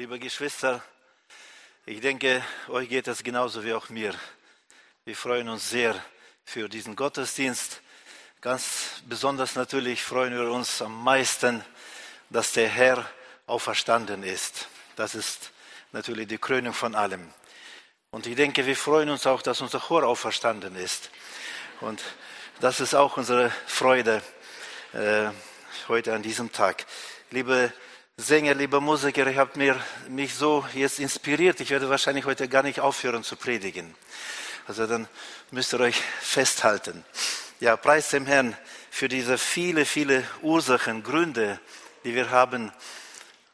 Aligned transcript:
liebe 0.00 0.18
Geschwister, 0.18 0.82
ich 1.84 2.00
denke, 2.00 2.42
euch 2.68 2.88
geht 2.88 3.06
es 3.06 3.22
genauso 3.22 3.62
wie 3.62 3.74
auch 3.74 3.90
mir. 3.90 4.14
Wir 5.04 5.14
freuen 5.14 5.50
uns 5.50 5.68
sehr 5.68 5.94
für 6.42 6.70
diesen 6.70 6.96
Gottesdienst. 6.96 7.82
Ganz 8.40 9.02
besonders 9.04 9.56
natürlich 9.56 10.02
freuen 10.02 10.32
wir 10.32 10.50
uns 10.50 10.80
am 10.80 11.04
meisten, 11.04 11.62
dass 12.30 12.52
der 12.52 12.70
Herr 12.70 13.10
auferstanden 13.46 14.22
ist. 14.22 14.68
Das 14.96 15.14
ist 15.14 15.50
natürlich 15.92 16.28
die 16.28 16.38
Krönung 16.38 16.72
von 16.72 16.94
allem. 16.94 17.28
Und 18.10 18.26
ich 18.26 18.36
denke, 18.36 18.64
wir 18.64 18.76
freuen 18.76 19.10
uns 19.10 19.26
auch, 19.26 19.42
dass 19.42 19.60
unser 19.60 19.80
Chor 19.80 20.04
auferstanden 20.04 20.76
ist. 20.76 21.10
Und 21.82 22.02
das 22.60 22.80
ist 22.80 22.94
auch 22.94 23.18
unsere 23.18 23.50
Freude 23.66 24.22
äh, 24.94 25.28
heute 25.88 26.14
an 26.14 26.22
diesem 26.22 26.50
Tag. 26.52 26.86
Liebe 27.30 27.70
Sänger, 28.16 28.54
liebe 28.54 28.80
Musiker, 28.80 29.26
ihr 29.26 29.38
habt 29.38 29.56
mir, 29.56 29.82
mich 30.08 30.34
so 30.34 30.66
jetzt 30.74 30.98
inspiriert. 30.98 31.60
Ich 31.60 31.70
werde 31.70 31.88
wahrscheinlich 31.88 32.26
heute 32.26 32.48
gar 32.48 32.62
nicht 32.62 32.80
aufhören 32.80 33.24
zu 33.24 33.36
predigen. 33.36 33.94
Also 34.66 34.86
dann 34.86 35.08
müsst 35.50 35.72
ihr 35.72 35.80
euch 35.80 35.96
festhalten. 36.20 37.04
Ja, 37.60 37.76
preis 37.76 38.10
dem 38.10 38.26
Herrn 38.26 38.56
für 38.90 39.08
diese 39.08 39.38
viele, 39.38 39.86
viele 39.86 40.22
Ursachen, 40.42 41.02
Gründe, 41.02 41.58
die 42.04 42.14
wir 42.14 42.30
haben, 42.30 42.70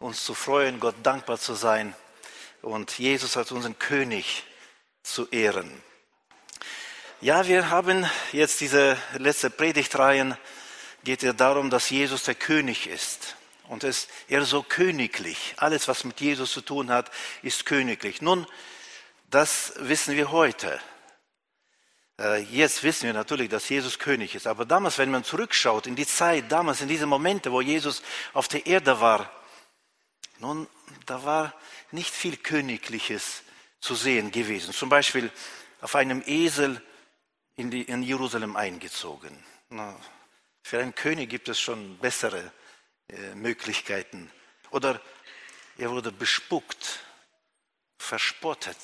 uns 0.01 0.25
zu 0.25 0.35
freuen, 0.35 0.81
Gott 0.81 0.97
dankbar 1.03 1.39
zu 1.39 1.55
sein 1.55 1.95
und 2.61 2.99
Jesus 2.99 3.37
als 3.37 3.53
unseren 3.53 3.79
König 3.79 4.45
zu 5.03 5.29
ehren. 5.29 5.71
Ja, 7.21 7.47
wir 7.47 7.71
haben 7.71 8.05
jetzt 8.33 8.61
diese 8.61 8.97
letzte 9.17 9.49
Predigtreihen, 9.49 10.37
geht 11.05 11.23
es 11.23 11.37
darum, 11.37 11.71
dass 11.71 11.89
Jesus 11.89 12.25
der 12.25 12.35
König 12.35 12.89
ist. 12.89 13.36
Und 13.69 13.85
es, 13.85 14.09
er 14.29 14.45
so 14.45 14.63
königlich. 14.63 15.55
Alles, 15.57 15.89
was 15.89 16.05
mit 16.05 16.21
Jesus 16.21 16.53
zu 16.53 16.61
tun 16.61 16.91
hat, 16.91 17.11
ist 17.43 17.67
königlich. 17.67 18.23
Nun, 18.23 18.47
das 19.31 19.73
wissen 19.77 20.17
wir 20.17 20.31
heute. 20.31 20.81
Äh, 22.19 22.43
jetzt 22.43 22.83
wissen 22.83 23.05
wir 23.05 23.13
natürlich, 23.13 23.49
dass 23.49 23.69
Jesus 23.69 23.99
König 23.99 24.35
ist. 24.35 24.47
Aber 24.47 24.65
damals, 24.65 24.99
wenn 24.99 25.11
man 25.11 25.25
zurückschaut 25.25 25.87
in 25.87 25.97
die 25.97 26.07
Zeit, 26.07 26.51
damals 26.51 26.81
in 26.81 26.89
diese 26.89 27.07
Momente, 27.07 27.53
wo 27.53 27.61
Jesus 27.61 28.03
auf 28.33 28.49
der 28.49 28.67
Erde 28.67 29.01
war, 29.01 29.31
nun, 30.39 30.67
da 31.07 31.25
war 31.25 31.55
nicht 31.91 32.15
viel 32.15 32.37
Königliches 32.37 33.43
zu 33.81 33.95
sehen 33.95 34.31
gewesen. 34.31 34.73
Zum 34.73 34.89
Beispiel 34.89 35.31
auf 35.81 35.95
einem 35.95 36.23
Esel 36.27 36.83
in, 37.57 37.71
die, 37.71 37.83
in 37.83 38.03
Jerusalem 38.03 38.57
eingezogen. 38.57 39.37
Na, 39.71 39.99
für 40.63 40.79
einen 40.79 40.95
König 40.95 41.31
gibt 41.31 41.49
es 41.49 41.61
schon 41.61 41.99
bessere 41.99 42.53
Möglichkeiten. 43.35 44.31
Oder 44.71 45.01
er 45.79 45.91
wurde 45.91 46.13
bespuckt, 46.13 47.01
verspottet, 47.99 48.79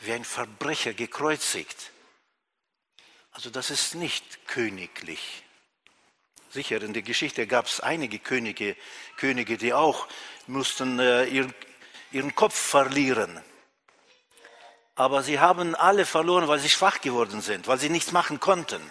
wie 0.00 0.12
ein 0.12 0.24
Verbrecher 0.24 0.94
gekreuzigt. 0.94 1.92
Also 3.32 3.50
das 3.50 3.70
ist 3.70 3.94
nicht 3.94 4.46
königlich. 4.46 5.44
Sicher, 6.50 6.82
in 6.82 6.92
der 6.92 7.02
Geschichte 7.02 7.46
gab 7.46 7.66
es 7.66 7.80
einige 7.80 8.18
Könige, 8.18 8.76
Könige, 9.16 9.56
die 9.56 9.72
auch 9.72 10.08
mussten 10.48 10.98
äh, 10.98 11.26
ihren, 11.26 11.54
ihren 12.10 12.34
Kopf 12.34 12.58
verlieren. 12.58 13.40
Aber 14.96 15.22
sie 15.22 15.38
haben 15.38 15.76
alle 15.76 16.04
verloren, 16.04 16.48
weil 16.48 16.58
sie 16.58 16.68
schwach 16.68 17.00
geworden 17.00 17.40
sind, 17.40 17.68
weil 17.68 17.78
sie 17.78 17.88
nichts 17.88 18.10
machen 18.10 18.40
konnten. 18.40 18.82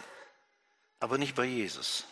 Aber 1.01 1.17
nicht 1.17 1.35
bei 1.35 1.43
Jesus. 1.45 2.05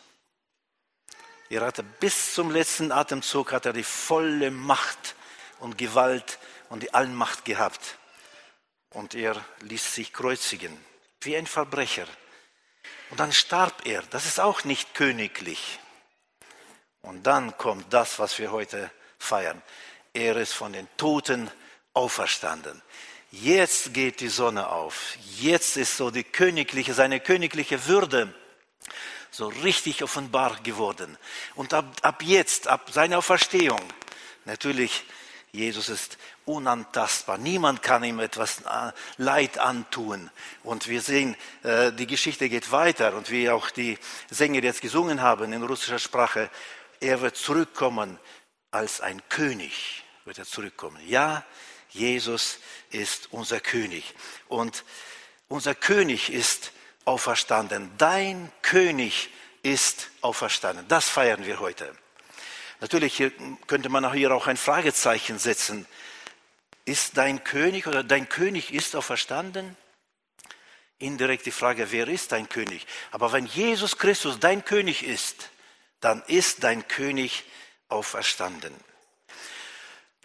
Er 1.49 1.61
hatte 1.61 1.83
bis 1.83 2.33
zum 2.33 2.51
letzten 2.51 2.91
Atemzug 2.91 3.53
hat 3.53 3.65
er 3.65 3.73
die 3.73 3.83
volle 3.83 4.51
Macht 4.51 5.15
und 5.59 5.77
Gewalt 5.77 6.39
und 6.69 6.83
die 6.83 6.93
Allmacht 6.93 7.45
gehabt. 7.45 7.97
Und 8.89 9.15
er 9.15 9.35
ließ 9.61 9.95
sich 9.95 10.11
kreuzigen, 10.11 10.77
wie 11.21 11.37
ein 11.37 11.47
Verbrecher. 11.47 12.07
Und 13.09 13.19
dann 13.19 13.31
starb 13.31 13.85
er. 13.85 14.01
Das 14.09 14.25
ist 14.25 14.39
auch 14.39 14.65
nicht 14.65 14.93
königlich. 14.93 15.79
Und 17.01 17.23
dann 17.23 17.57
kommt 17.57 17.93
das, 17.93 18.19
was 18.19 18.37
wir 18.39 18.51
heute 18.51 18.91
feiern. 19.17 19.61
Er 20.13 20.35
ist 20.35 20.53
von 20.53 20.73
den 20.73 20.87
Toten 20.97 21.49
auferstanden. 21.93 22.81
Jetzt 23.31 23.93
geht 23.93 24.19
die 24.19 24.29
Sonne 24.29 24.69
auf. 24.69 25.17
Jetzt 25.37 25.77
ist 25.77 25.95
so 25.95 26.11
die 26.11 26.23
königliche, 26.23 26.93
seine 26.93 27.19
königliche 27.19 27.87
Würde 27.87 28.33
so 29.37 29.49
richtig 29.49 30.03
offenbar 30.03 30.55
geworden. 30.63 31.15
Und 31.53 31.71
ab, 31.75 31.85
ab 32.01 32.23
jetzt, 32.23 32.67
ab 32.67 32.89
seiner 32.91 33.19
Auferstehung, 33.19 33.81
natürlich, 34.45 35.03
Jesus 35.51 35.89
ist 35.89 36.17
unantastbar. 36.45 37.37
Niemand 37.37 37.83
kann 37.83 38.03
ihm 38.03 38.19
etwas 38.19 38.61
äh, 38.61 38.91
Leid 39.17 39.59
antun. 39.59 40.31
Und 40.63 40.87
wir 40.87 41.01
sehen, 41.01 41.35
äh, 41.61 41.91
die 41.91 42.07
Geschichte 42.07 42.49
geht 42.49 42.71
weiter. 42.71 43.15
Und 43.15 43.29
wie 43.29 43.51
auch 43.51 43.69
die 43.69 43.99
Sänger 44.31 44.63
jetzt 44.63 44.81
gesungen 44.81 45.21
haben 45.21 45.53
in 45.53 45.61
russischer 45.61 45.99
Sprache, 45.99 46.49
er 46.99 47.21
wird 47.21 47.37
zurückkommen 47.37 48.17
als 48.71 49.01
ein 49.01 49.21
König. 49.29 50.03
Wird 50.25 50.39
er 50.39 50.45
zurückkommen. 50.45 50.97
Ja, 51.07 51.45
Jesus 51.89 52.57
ist 52.89 53.27
unser 53.31 53.59
König. 53.59 54.15
Und 54.47 54.83
unser 55.47 55.75
König 55.75 56.31
ist 56.33 56.71
auferstanden. 57.07 57.89
Dein 57.97 58.51
König 58.61 59.29
ist 59.63 60.09
auferstanden. 60.21 60.87
Das 60.87 61.07
feiern 61.07 61.45
wir 61.45 61.59
heute. 61.59 61.95
Natürlich 62.79 63.23
könnte 63.65 63.89
man 63.89 64.11
hier 64.13 64.31
auch 64.33 64.47
ein 64.47 64.57
Fragezeichen 64.57 65.39
setzen. 65.39 65.87
Ist 66.85 67.17
dein 67.17 67.43
König 67.43 67.87
oder 67.87 68.03
dein 68.03 68.29
König 68.29 68.73
ist 68.73 68.95
auferstanden? 68.95 69.75
Indirekt 70.99 71.45
die 71.45 71.51
Frage, 71.51 71.91
wer 71.91 72.07
ist 72.07 72.31
dein 72.31 72.49
König? 72.49 72.85
Aber 73.11 73.31
wenn 73.31 73.45
Jesus 73.45 73.97
Christus 73.97 74.39
dein 74.39 74.65
König 74.65 75.03
ist, 75.03 75.49
dann 76.01 76.23
ist 76.27 76.63
dein 76.63 76.87
König 76.87 77.45
auferstanden. 77.89 78.73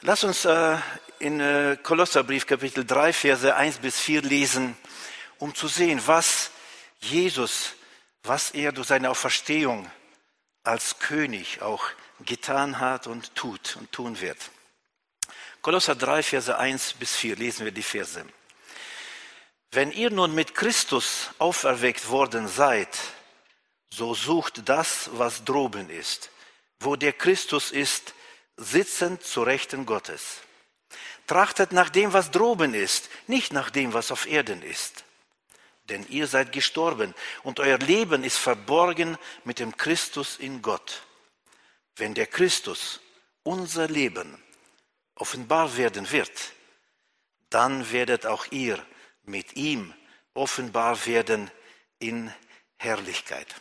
Lass 0.00 0.24
uns 0.24 0.44
äh, 0.44 0.78
in 1.18 1.40
äh, 1.40 1.76
Kolosserbrief 1.82 2.46
Kapitel 2.46 2.84
3, 2.84 3.12
Verse 3.12 3.54
1 3.54 3.78
bis 3.78 4.00
4 4.00 4.22
lesen, 4.22 4.76
um 5.38 5.54
zu 5.54 5.68
sehen, 5.68 6.00
was 6.06 6.51
Jesus, 7.02 7.74
was 8.22 8.52
er 8.52 8.72
durch 8.72 8.88
seine 8.88 9.10
Auferstehung 9.10 9.90
als 10.62 10.98
König 10.98 11.60
auch 11.60 11.84
getan 12.20 12.78
hat 12.78 13.08
und 13.08 13.34
tut 13.34 13.76
und 13.76 13.90
tun 13.90 14.20
wird. 14.20 14.38
Kolosser 15.60 15.96
3, 15.96 16.22
Verse 16.22 16.56
1 16.56 16.94
bis 16.94 17.16
4 17.16 17.36
lesen 17.36 17.64
wir 17.64 17.72
die 17.72 17.82
Verse. 17.82 18.24
Wenn 19.72 19.90
ihr 19.90 20.10
nun 20.10 20.34
mit 20.34 20.54
Christus 20.54 21.30
auferweckt 21.38 22.08
worden 22.08 22.46
seid, 22.46 22.96
so 23.90 24.14
sucht 24.14 24.68
das, 24.68 25.10
was 25.14 25.44
droben 25.44 25.90
ist, 25.90 26.30
wo 26.80 26.94
der 26.96 27.12
Christus 27.12 27.70
ist, 27.70 28.14
sitzend 28.56 29.24
zu 29.24 29.42
Rechten 29.42 29.86
Gottes. 29.86 30.38
Trachtet 31.26 31.72
nach 31.72 31.90
dem, 31.90 32.12
was 32.12 32.30
droben 32.30 32.74
ist, 32.74 33.08
nicht 33.26 33.52
nach 33.52 33.70
dem, 33.70 33.92
was 33.92 34.12
auf 34.12 34.26
Erden 34.26 34.62
ist 34.62 35.04
denn 35.84 36.06
ihr 36.08 36.26
seid 36.26 36.52
gestorben 36.52 37.14
und 37.42 37.60
euer 37.60 37.78
Leben 37.78 38.24
ist 38.24 38.38
verborgen 38.38 39.18
mit 39.44 39.58
dem 39.58 39.76
Christus 39.76 40.36
in 40.36 40.62
Gott. 40.62 41.02
Wenn 41.96 42.14
der 42.14 42.26
Christus, 42.26 43.00
unser 43.42 43.88
Leben, 43.88 44.42
offenbar 45.14 45.76
werden 45.76 46.10
wird, 46.10 46.52
dann 47.50 47.90
werdet 47.92 48.26
auch 48.26 48.46
ihr 48.50 48.84
mit 49.24 49.56
ihm 49.56 49.92
offenbar 50.34 51.04
werden 51.06 51.50
in 51.98 52.32
Herrlichkeit. 52.76 53.54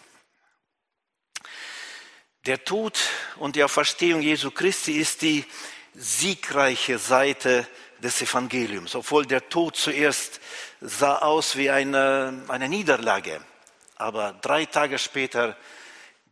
Der 2.45 2.63
Tod 2.63 2.97
und 3.35 3.55
die 3.55 3.63
Auferstehung 3.63 4.21
Jesu 4.21 4.49
Christi 4.49 4.93
ist 4.93 5.21
die 5.21 5.45
siegreiche 5.93 6.97
Seite 6.97 7.67
des 8.01 8.21
Evangeliums, 8.21 8.95
obwohl 8.95 9.25
der 9.25 9.47
Tod 9.47 9.75
zuerst 9.75 10.39
sah 10.81 11.19
aus 11.19 11.55
wie 11.55 11.69
eine, 11.69 12.43
eine 12.47 12.67
Niederlage. 12.67 13.41
Aber 13.95 14.33
drei 14.41 14.65
Tage 14.65 14.97
später, 14.97 15.55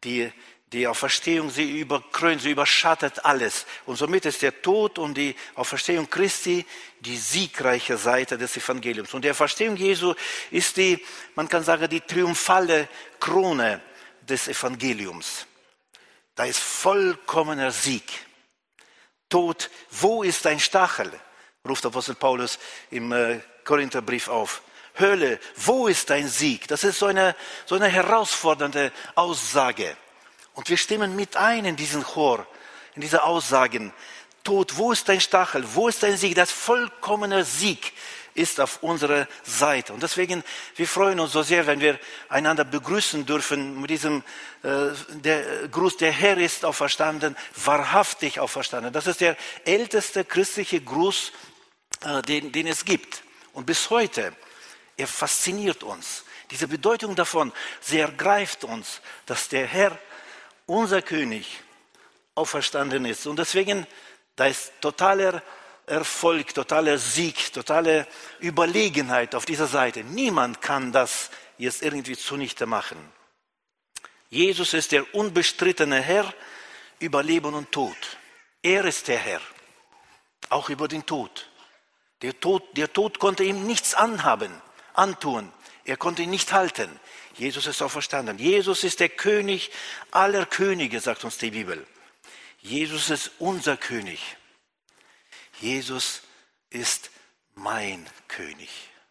die, 0.04 0.31
die 0.71 0.88
Auferstehung, 0.88 1.51
sie 1.51 1.80
überkrönt, 1.80 2.42
sie 2.42 2.51
überschattet 2.51 3.24
alles. 3.24 3.68
Und 3.86 3.98
somit 3.98 4.25
ist 4.25 4.42
der 4.42 4.62
Tod 4.62 4.98
und 4.98 5.16
die 5.16 5.36
Auferstehung 5.56 6.10
Christi 6.10 6.66
die 7.00 7.18
siegreiche 7.18 7.98
Seite 7.98 8.38
des 8.38 8.57
Evangeliums. 8.57 9.13
Und 9.13 9.24
die 9.24 9.30
Auferstehung 9.30 9.75
Jesu 9.75 10.16
ist 10.50 10.77
die, 10.77 11.06
man 11.36 11.48
kann 11.48 11.63
sagen, 11.63 11.88
die 11.88 12.01
triumphale 12.01 12.89
Krone 13.19 13.81
des 14.21 14.48
Evangeliums. 14.48 15.45
Da 16.33 16.45
ist 16.45 16.60
vollkommener 16.60 17.71
Sieg. 17.71 18.04
Tod, 19.30 19.69
wo 19.92 20.24
ist 20.24 20.45
dein 20.45 20.60
Stachel? 20.60 21.12
Ruft 21.69 21.86
Apostel 21.86 22.16
Paulus 22.16 22.60
im 22.92 23.12
äh, 23.12 23.39
Korintherbrief 23.63 24.27
auf. 24.27 24.62
Hölle, 25.00 25.39
wo 25.56 25.88
ist 25.88 26.10
dein 26.10 26.27
Sieg? 26.27 26.68
Das 26.68 26.83
ist 26.83 27.00
so 27.00 27.06
eine, 27.06 27.36
so 27.66 27.75
eine 27.75 27.88
herausfordernde 27.88 28.92
Aussage. 29.16 29.95
Und 30.54 30.69
wir 30.69 30.77
stimmen 30.77 31.16
mit 31.16 31.38
ein 31.38 31.66
in 31.66 31.75
diesen 31.75 32.04
Chor, 32.04 32.45
in 32.95 33.01
diese 33.01 33.24
Aussagen. 33.24 33.94
Tod, 34.44 34.75
wo 34.77 34.92
ist 34.92 35.07
dein 35.07 35.21
Stachel, 35.21 35.63
wo 35.74 35.88
ist 35.88 36.04
dein 36.04 36.18
Sieg? 36.18 36.36
Das 36.36 36.51
vollkommene 36.51 37.45
Sieg 37.45 37.94
ist 38.33 38.60
auf 38.60 38.81
unserer 38.83 39.27
Seite. 39.44 39.94
Und 39.94 40.04
deswegen, 40.04 40.44
wir 40.75 40.88
freuen 40.88 41.19
uns 41.19 41.33
so 41.33 41.44
sehr, 41.44 41.68
wenn 41.68 41.81
wir 41.81 42.00
einander 42.30 42.63
begrüßen 42.63 43.25
dürfen 43.25 43.81
mit 43.81 43.89
diesem 43.89 44.24
äh, 44.63 44.89
der 45.10 45.68
Gruß, 45.68 45.98
der 45.98 46.12
Herr 46.12 46.38
ist 46.38 46.63
auferstanden, 46.63 47.36
wahrhaftig 47.56 48.39
auferstanden. 48.39 48.94
Das 48.94 49.07
ist 49.07 49.21
der 49.21 49.36
älteste 49.66 50.24
christliche 50.24 50.80
Gruß, 50.81 51.31
den, 52.27 52.51
den 52.51 52.67
es 52.67 52.85
gibt. 52.85 53.23
Und 53.53 53.65
bis 53.65 53.89
heute, 53.89 54.33
er 54.97 55.07
fasziniert 55.07 55.83
uns. 55.83 56.23
Diese 56.51 56.67
Bedeutung 56.67 57.15
davon, 57.15 57.53
sie 57.81 57.99
ergreift 57.99 58.63
uns, 58.63 59.01
dass 59.25 59.49
der 59.49 59.67
Herr, 59.67 59.97
unser 60.65 61.01
König, 61.01 61.61
auferstanden 62.35 63.05
ist. 63.05 63.27
Und 63.27 63.37
deswegen, 63.37 63.85
da 64.35 64.47
ist 64.47 64.71
totaler 64.81 65.43
Erfolg, 65.85 66.53
totaler 66.53 66.97
Sieg, 66.97 67.51
totale 67.51 68.07
Überlegenheit 68.39 69.35
auf 69.35 69.45
dieser 69.45 69.67
Seite. 69.67 70.03
Niemand 70.03 70.61
kann 70.61 70.91
das 70.91 71.29
jetzt 71.57 71.81
irgendwie 71.81 72.15
zunichte 72.15 72.65
machen. 72.65 72.97
Jesus 74.29 74.73
ist 74.73 74.91
der 74.91 75.13
unbestrittene 75.15 76.01
Herr 76.01 76.31
über 76.99 77.23
Leben 77.23 77.53
und 77.53 77.71
Tod. 77.71 77.97
Er 78.61 78.85
ist 78.85 79.07
der 79.07 79.17
Herr, 79.17 79.41
auch 80.49 80.69
über 80.69 80.87
den 80.87 81.05
Tod. 81.05 81.48
Der 82.21 82.39
Tod, 82.39 82.63
der 82.77 82.92
Tod 82.92 83.19
konnte 83.19 83.44
ihm 83.44 83.66
nichts 83.66 83.94
anhaben, 83.94 84.51
antun. 84.94 85.51
Er 85.86 85.98
konnte 85.98 86.24
ihn 86.24 86.30
nicht 86.30 86.51
halten. 86.51 87.00
Jesus 87.36 87.66
ist 87.66 87.81
auch 87.81 87.89
verstanden. 87.89 88.38
Jesus 88.38 88.83
ist 88.83 89.00
der 89.00 89.10
König 89.10 89.71
aller 90.12 90.45
Könige, 90.45 91.00
sagt 91.00 91.24
uns 91.24 91.38
die 91.38 91.51
Bibel. 91.51 91.88
Jesus 92.62 93.10
ist 93.10 93.31
unser 93.39 93.77
König. 93.77 94.19
Jesus 95.62 96.21
ist 96.69 97.10
mein 97.56 98.06
König. 98.27 98.69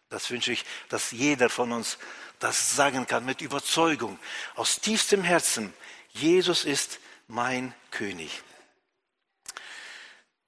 Das 0.09 0.29
wünsche 0.29 0.51
ich, 0.51 0.65
dass 0.89 1.11
jeder 1.11 1.49
von 1.49 1.71
uns 1.71 1.97
das 2.39 2.75
sagen 2.75 3.05
kann 3.05 3.25
mit 3.25 3.41
Überzeugung, 3.41 4.17
aus 4.55 4.79
tiefstem 4.79 5.23
Herzen. 5.23 5.73
Jesus 6.13 6.63
ist 6.63 6.99
mein 7.27 7.73
König. 7.91 8.41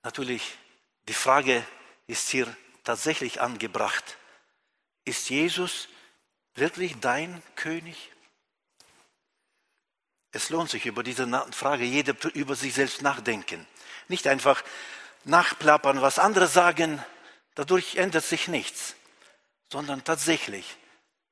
Natürlich, 0.04 0.58
die 1.08 1.14
Frage 1.14 1.66
ist 2.12 2.30
hier 2.30 2.54
tatsächlich 2.84 3.40
angebracht. 3.40 4.18
Ist 5.06 5.30
Jesus 5.30 5.88
wirklich 6.56 7.00
dein 7.00 7.42
König? 7.56 8.12
Es 10.34 10.50
lohnt 10.50 10.70
sich 10.70 10.86
über 10.86 11.04
diese 11.04 11.26
Frage 11.52 11.86
jeder 11.86 12.14
über 12.34 12.56
sich 12.56 12.74
selbst 12.74 13.02
nachdenken. 13.02 13.66
Nicht 14.10 14.28
einfach 14.28 14.62
nachplappern, 15.24 16.02
was 16.02 16.20
andere 16.20 16.48
sagen, 16.48 17.04
dadurch 17.56 17.96
ändert 17.96 18.26
sich 18.26 18.50
nichts, 18.50 18.96
sondern 19.70 20.04
tatsächlich 20.04 20.78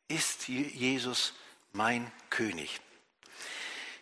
ist 0.08 0.48
Jesus 0.48 1.34
mein 1.74 2.10
König. 2.30 2.80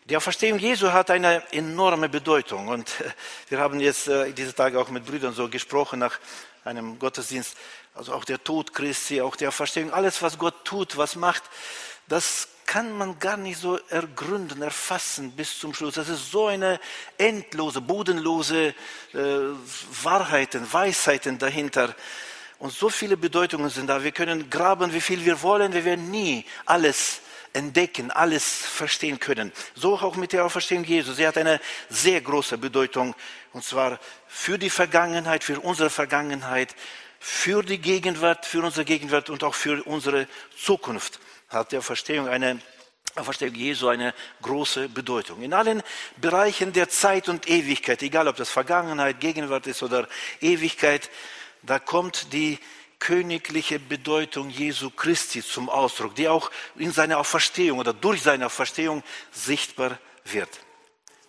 Die 0.06 0.16
Auferstehung 0.16 0.58
Jesu 0.58 0.94
hat 0.94 1.12
eine 1.12 1.44
enorme 1.52 2.08
Bedeutung 2.08 2.70
und 2.70 3.02
äh, 3.02 3.12
wir 3.50 3.60
haben 3.60 3.82
jetzt 3.82 4.08
äh, 4.08 4.32
diese 4.32 4.56
Tage 4.56 4.80
auch 4.80 4.90
mit 4.90 5.06
Brüdern 5.06 5.34
so 5.34 5.50
gesprochen 5.50 6.00
nach 6.00 6.18
einem 6.68 7.00
Gottesdienst, 7.00 7.56
also 7.96 8.14
auch 8.14 8.26
der 8.26 8.44
Tod 8.44 8.74
Christi, 8.74 9.22
auch 9.22 9.36
die 9.36 9.48
Auferstehung, 9.48 9.92
alles 9.92 10.22
was 10.22 10.38
Gott 10.38 10.66
tut, 10.66 10.98
was 10.98 11.16
macht, 11.16 11.44
das 12.08 12.48
kann 12.66 12.98
man 12.98 13.18
gar 13.18 13.38
nicht 13.38 13.60
so 13.60 13.80
ergründen, 13.90 14.62
erfassen 14.62 15.32
bis 15.32 15.58
zum 15.58 15.74
Schluss. 15.74 15.96
Das 15.96 16.10
ist 16.10 16.30
so 16.32 16.48
eine 16.48 16.80
endlose, 17.18 17.80
bodenlose 17.80 18.76
äh, 19.14 19.16
Wahrheiten, 20.04 20.72
Weisheiten 20.72 21.40
dahinter. 21.40 21.96
Und 22.60 22.74
so 22.74 22.90
viele 22.90 23.16
Bedeutungen 23.16 23.70
sind 23.70 23.88
da. 23.88 24.04
Wir 24.04 24.12
können 24.12 24.50
graben, 24.50 24.94
wie 24.94 25.02
viel 25.02 25.24
wir 25.24 25.42
wollen. 25.42 25.72
Wir 25.74 25.86
werden 25.86 26.12
nie 26.12 26.46
alles 26.66 27.22
entdecken, 27.58 28.12
alles 28.12 28.46
verstehen 28.46 29.20
können. 29.20 29.52
So 29.76 29.98
auch 29.98 30.16
mit 30.16 30.32
der 30.32 30.46
Auferstehung 30.46 30.84
Jesu. 30.84 31.14
Sie 31.14 31.28
hat 31.28 31.38
eine 31.38 31.60
sehr 31.90 32.22
große 32.22 32.58
Bedeutung. 32.58 33.16
Und 33.52 33.64
zwar 33.64 34.00
für 34.28 34.58
die 34.58 34.70
Vergangenheit, 34.70 35.44
für 35.44 35.60
unsere 35.60 35.90
Vergangenheit, 35.90 36.76
für 37.20 37.64
die 37.64 37.80
Gegenwart, 37.80 38.46
für 38.46 38.62
unsere 38.62 38.86
Gegenwart 38.86 39.30
und 39.30 39.44
auch 39.44 39.56
für 39.56 39.84
unsere 39.84 40.28
Zukunft 40.56 41.20
hat 41.50 41.72
der 41.72 41.82
Verstehung 41.82 42.28
eine 42.28 42.60
Verstehung 43.24 43.56
Jesu 43.56 43.88
eine 43.88 44.14
große 44.44 44.90
Bedeutung. 44.90 45.42
In 45.42 45.54
allen 45.54 45.82
Bereichen 46.18 46.72
der 46.72 46.88
Zeit 46.88 47.30
und 47.30 47.50
Ewigkeit, 47.50 48.04
egal 48.04 48.28
ob 48.28 48.36
das 48.36 48.52
Vergangenheit, 48.52 49.20
Gegenwart 49.20 49.66
ist 49.66 49.82
oder 49.82 50.08
Ewigkeit, 50.40 51.10
da 51.64 51.80
kommt 51.80 52.32
die 52.34 52.60
königliche 53.00 53.80
Bedeutung 53.80 54.50
Jesu 54.50 54.90
Christi 54.90 55.44
zum 55.44 55.70
Ausdruck, 55.70 56.16
die 56.16 56.28
auch 56.28 56.52
in 56.76 56.92
seiner 56.92 57.20
Auferstehung 57.20 57.80
oder 57.80 57.94
durch 57.94 58.22
seine 58.22 58.46
Auferstehung 58.48 59.04
sichtbar 59.32 60.00
wird. 60.26 60.50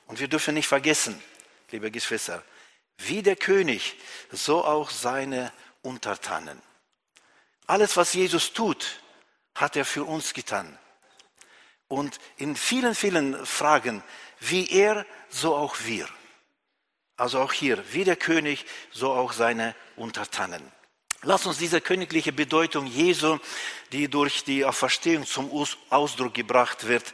Und 0.07 0.21
wir 0.21 0.29
dürfen 0.29 0.55
nicht 0.55 0.69
vergessen, 0.69 1.23
liebe 1.71 1.91
Geschwister, 1.91 2.43
wie 2.99 3.23
der 3.23 3.37
König, 3.37 3.97
so 4.33 4.65
auch 4.65 4.91
seine 4.91 5.53
Untertanen. 5.83 6.61
Alles, 7.67 7.97
was 7.97 8.15
Jesus 8.15 8.53
tut, 8.53 9.01
hat 9.55 9.77
er 9.77 9.85
für 9.85 10.05
uns 10.05 10.33
getan. 10.33 10.79
Und 11.87 12.19
in 12.37 12.57
vielen, 12.57 12.95
vielen 12.95 13.47
Fragen, 13.47 14.03
wie 14.41 14.71
er, 14.71 15.07
so 15.29 15.55
auch 15.55 15.77
wir. 15.85 16.09
Also 17.17 17.41
auch 17.41 17.53
hier, 17.53 17.83
wie 17.93 18.05
der 18.05 18.17
König, 18.17 18.65
so 18.91 19.13
auch 19.13 19.33
seine 19.33 19.75
Untertanen. 19.97 20.63
Lass 21.23 21.47
uns 21.47 21.59
diese 21.59 21.81
königliche 21.81 22.33
Bedeutung 22.33 22.87
Jesu, 22.87 23.39
die 23.91 24.09
durch 24.09 24.45
die 24.45 24.65
Auferstehung 24.65 25.27
zum 25.27 25.51
Ausdruck 25.91 26.35
gebracht 26.35 26.87
wird, 26.87 27.13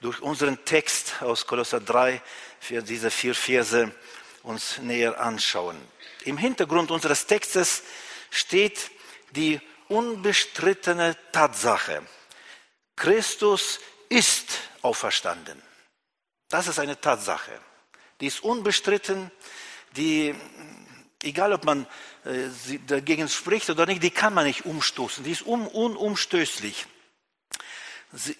durch 0.00 0.22
unseren 0.22 0.64
Text 0.64 1.20
aus 1.20 1.46
Kolosser 1.46 1.80
3, 1.80 2.22
für 2.58 2.82
diese 2.82 3.10
vier 3.10 3.34
Verse 3.34 3.94
uns 4.42 4.78
näher 4.78 5.20
anschauen. 5.20 5.76
Im 6.24 6.38
Hintergrund 6.38 6.90
unseres 6.90 7.26
Textes 7.26 7.82
steht 8.30 8.90
die 9.32 9.60
unbestrittene 9.88 11.14
Tatsache. 11.30 12.02
Christus 12.96 13.78
ist 14.08 14.58
auferstanden. 14.80 15.60
Das 16.48 16.66
ist 16.66 16.78
eine 16.78 16.98
Tatsache. 16.98 17.60
Die 18.20 18.26
ist 18.26 18.42
unbestritten, 18.42 19.30
die, 19.96 20.34
egal 21.22 21.52
ob 21.52 21.64
man 21.64 21.86
dagegen 22.86 23.28
spricht 23.28 23.68
oder 23.68 23.86
nicht, 23.86 24.02
die 24.02 24.10
kann 24.10 24.32
man 24.32 24.46
nicht 24.46 24.64
umstoßen. 24.64 25.24
Die 25.24 25.32
ist 25.32 25.46
un, 25.46 25.66
unumstößlich. 25.66 26.86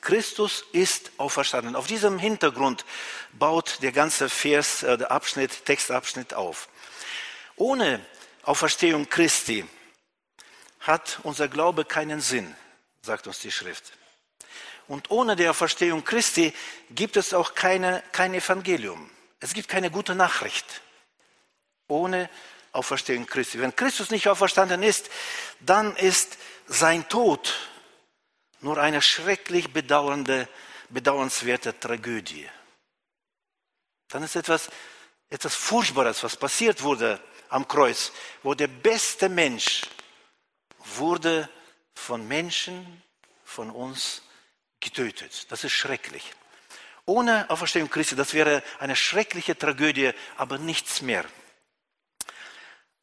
Christus 0.00 0.64
ist 0.72 1.10
auferstanden. 1.18 1.74
Auf 1.76 1.86
diesem 1.86 2.18
Hintergrund 2.18 2.84
baut 3.32 3.82
der 3.82 3.92
ganze 3.92 4.28
Vers, 4.28 4.82
äh, 4.84 4.96
der 4.96 5.10
Abschnitt, 5.10 5.64
Textabschnitt 5.64 6.32
auf. 6.32 6.68
Ohne 7.56 8.00
Auferstehung 8.44 9.08
Christi 9.08 9.66
hat 10.80 11.18
unser 11.22 11.48
Glaube 11.48 11.84
keinen 11.84 12.20
Sinn, 12.20 12.54
sagt 13.02 13.26
uns 13.26 13.40
die 13.40 13.50
Schrift. 13.50 13.92
Und 14.86 15.10
ohne 15.10 15.34
die 15.34 15.48
Auferstehung 15.48 16.04
Christi 16.04 16.52
gibt 16.90 17.16
es 17.16 17.34
auch 17.34 17.54
keine, 17.54 18.02
kein 18.12 18.34
Evangelium. 18.34 19.10
Es 19.40 19.54
gibt 19.54 19.68
keine 19.68 19.90
gute 19.90 20.14
Nachricht. 20.14 20.82
Ohne 21.88 22.30
Auferstehung 22.74 23.26
Christi. 23.26 23.60
Wenn 23.60 23.74
Christus 23.74 24.10
nicht 24.10 24.28
auferstanden 24.28 24.82
ist, 24.82 25.10
dann 25.60 25.96
ist 25.96 26.38
sein 26.66 27.08
Tod 27.08 27.54
nur 28.60 28.78
eine 28.78 29.02
schrecklich 29.02 29.72
bedauernde, 29.72 30.48
bedauernswerte 30.88 31.78
Tragödie. 31.78 32.48
Dann 34.08 34.22
ist 34.22 34.36
etwas, 34.36 34.70
etwas 35.30 35.54
Furchtbares, 35.54 36.22
was 36.22 36.36
passiert 36.36 36.82
wurde 36.82 37.20
am 37.48 37.68
Kreuz, 37.68 38.12
wo 38.42 38.54
der 38.54 38.68
beste 38.68 39.28
Mensch 39.28 39.82
wurde 40.78 41.48
von 41.94 42.26
Menschen, 42.26 43.02
von 43.44 43.70
uns 43.70 44.22
getötet. 44.80 45.50
Das 45.50 45.64
ist 45.64 45.72
schrecklich. 45.72 46.32
Ohne 47.06 47.48
Auferstehung 47.50 47.90
Christi, 47.90 48.16
das 48.16 48.32
wäre 48.32 48.62
eine 48.78 48.96
schreckliche 48.96 49.56
Tragödie, 49.56 50.12
aber 50.36 50.58
nichts 50.58 51.02
mehr. 51.02 51.24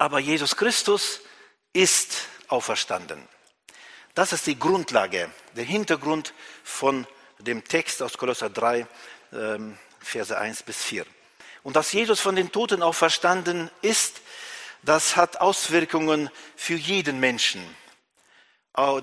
Aber 0.01 0.17
Jesus 0.17 0.55
Christus 0.55 1.21
ist 1.73 2.23
auferstanden. 2.47 3.21
Das 4.15 4.33
ist 4.33 4.47
die 4.47 4.57
Grundlage, 4.57 5.29
der 5.55 5.63
Hintergrund 5.63 6.33
von 6.63 7.05
dem 7.37 7.63
Text 7.63 8.01
aus 8.01 8.17
Kolosser 8.17 8.49
3, 8.49 8.87
ähm, 9.31 9.77
Verse 9.99 10.35
1 10.35 10.63
bis 10.63 10.83
4. 10.83 11.05
Und 11.61 11.75
dass 11.75 11.91
Jesus 11.91 12.19
von 12.19 12.35
den 12.35 12.51
Toten 12.51 12.81
auferstanden 12.81 13.69
ist, 13.83 14.21
das 14.81 15.15
hat 15.17 15.39
Auswirkungen 15.39 16.31
für 16.55 16.73
jeden 16.73 17.19
Menschen, 17.19 17.63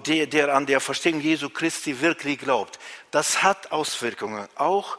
der, 0.05 0.53
an 0.53 0.67
der 0.67 0.81
Verstehung 0.81 1.21
Jesu 1.21 1.49
Christi 1.49 2.01
wirklich 2.01 2.41
glaubt. 2.41 2.81
Das 3.13 3.45
hat 3.45 3.71
Auswirkungen 3.71 4.49
auch 4.57 4.99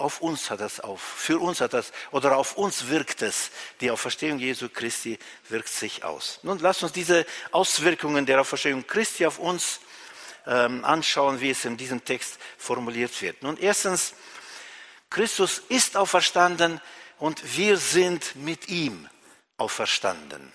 auf 0.00 0.20
uns 0.20 0.50
hat 0.50 0.60
das 0.60 0.80
auf, 0.80 1.00
für 1.00 1.38
uns 1.38 1.60
hat 1.60 1.72
das, 1.72 1.92
oder 2.10 2.36
auf 2.36 2.56
uns 2.56 2.88
wirkt 2.88 3.22
es. 3.22 3.50
Die 3.80 3.90
Auferstehung 3.90 4.38
Jesu 4.38 4.68
Christi 4.68 5.18
wirkt 5.48 5.68
sich 5.68 6.04
aus. 6.04 6.40
Nun 6.42 6.58
lasst 6.58 6.82
uns 6.82 6.92
diese 6.92 7.26
Auswirkungen 7.52 8.26
der 8.26 8.40
Auferstehung 8.40 8.86
Christi 8.86 9.26
auf 9.26 9.38
uns 9.38 9.80
ähm, 10.46 10.84
anschauen, 10.84 11.40
wie 11.40 11.50
es 11.50 11.64
in 11.64 11.76
diesem 11.76 12.04
Text 12.04 12.38
formuliert 12.58 13.20
wird. 13.22 13.42
Nun, 13.42 13.56
erstens, 13.56 14.14
Christus 15.10 15.62
ist 15.68 15.96
auferstanden 15.96 16.80
und 17.18 17.56
wir 17.56 17.76
sind 17.76 18.36
mit 18.36 18.68
ihm 18.68 19.08
auferstanden. 19.56 20.52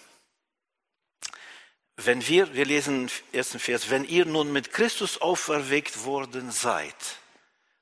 Wenn 1.97 2.27
wir, 2.27 2.53
wir 2.53 2.65
lesen 2.65 3.07
im 3.07 3.37
ersten 3.37 3.59
Vers, 3.59 3.89
wenn 3.89 4.03
ihr 4.03 4.25
nun 4.25 4.51
mit 4.51 4.73
Christus 4.73 5.21
auferweckt 5.21 6.03
worden 6.03 6.51
seid, 6.51 6.95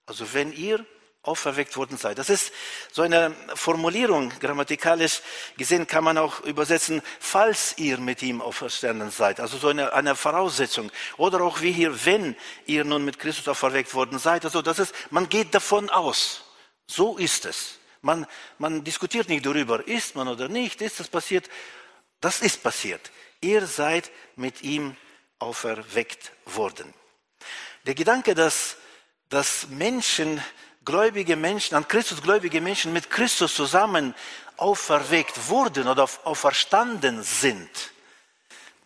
also 0.06 0.34
wenn 0.34 0.52
ihr 0.52 0.86
auferweckt 1.24 1.78
worden 1.78 1.98
seid. 1.98 2.18
Das 2.18 2.30
ist 2.30 2.52
so 2.92 3.02
eine 3.02 3.34
Formulierung, 3.56 4.30
grammatikalisch 4.40 5.22
gesehen 5.58 5.88
kann 5.88 6.04
man 6.04 6.18
auch 6.18 6.42
übersetzen, 6.42 7.02
falls 7.20 7.78
ihr 7.78 7.98
mit 7.98 8.22
ihm 8.22 8.42
auferstanden 8.42 9.10
seid. 9.10 9.40
Also 9.40 9.58
so 9.58 9.70
eine, 9.70 9.94
eine 9.94 10.16
Voraussetzung. 10.16 10.92
Oder 11.18 11.42
auch 11.42 11.62
wie 11.62 11.72
hier, 11.72 12.06
wenn 12.06 12.36
ihr 12.66 12.84
nun 12.84 13.06
mit 13.06 13.20
Christus 13.20 13.48
auferweckt 13.48 13.94
worden 13.94 14.20
seid. 14.20 14.44
Also 14.44 14.62
das 14.62 14.80
ist, 14.80 14.94
man 15.12 15.30
geht 15.30 15.56
davon 15.56 15.90
aus. 15.90 16.44
So 16.88 17.18
ist 17.18 17.46
es. 17.46 17.80
Man, 18.02 18.28
man 18.58 18.84
diskutiert 18.84 19.30
nicht 19.30 19.46
darüber, 19.46 19.88
ist 19.88 20.16
man 20.16 20.28
oder 20.28 20.50
nicht, 20.50 20.82
ist 20.82 21.00
das 21.00 21.08
passiert. 21.08 21.50
Das 22.20 22.42
ist 22.42 22.62
passiert. 22.62 23.12
Ihr 23.40 23.66
seid 23.66 24.12
mit 24.36 24.62
ihm 24.62 24.98
auferweckt 25.40 26.34
worden. 26.46 26.94
Der 27.86 27.96
Gedanke, 27.96 28.36
dass, 28.36 28.76
dass 29.30 29.68
Menschen 29.70 30.42
gläubige 30.86 31.36
Menschen, 31.36 31.76
an 31.76 31.88
Christus 31.88 32.22
gläubige 32.22 32.62
Menschen 32.62 32.94
mit 32.94 33.10
Christus 33.10 33.56
zusammen 33.56 34.14
auferweckt 34.58 35.50
wurden 35.50 35.88
oder 35.88 36.10
auferstanden 36.24 37.24
sind, 37.24 37.70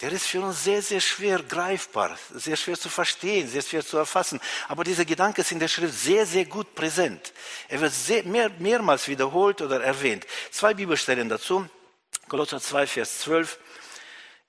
der 0.02 0.12
ist 0.12 0.28
für 0.28 0.42
uns 0.42 0.64
sehr, 0.64 0.82
sehr 0.84 1.02
schwer 1.02 1.42
greifbar, 1.42 2.18
sehr 2.32 2.56
schwer 2.56 2.78
zu 2.78 2.88
verstehen, 2.88 3.48
sehr 3.48 3.64
schwer 3.64 3.84
zu 3.84 3.98
erfassen. 3.98 4.40
Aber 4.68 4.84
dieser 4.84 5.06
Gedanke 5.06 5.42
ist 5.42 5.52
in 5.52 5.60
der 5.60 5.68
Schrift 5.68 5.96
sehr, 5.96 6.26
sehr 6.28 6.46
gut 6.46 6.76
präsent. 6.76 7.34
Er 7.68 7.82
wird 7.82 7.94
sehr, 7.94 8.24
mehr, 8.24 8.52
mehrmals 8.60 9.08
wiederholt 9.08 9.60
oder 9.62 9.82
erwähnt. 9.82 10.28
Zwei 10.52 10.76
Bibelstellen 10.76 11.30
dazu. 11.30 11.68
Kolosser 12.28 12.62
2, 12.62 12.86
Vers 12.86 13.20
12. 13.22 13.58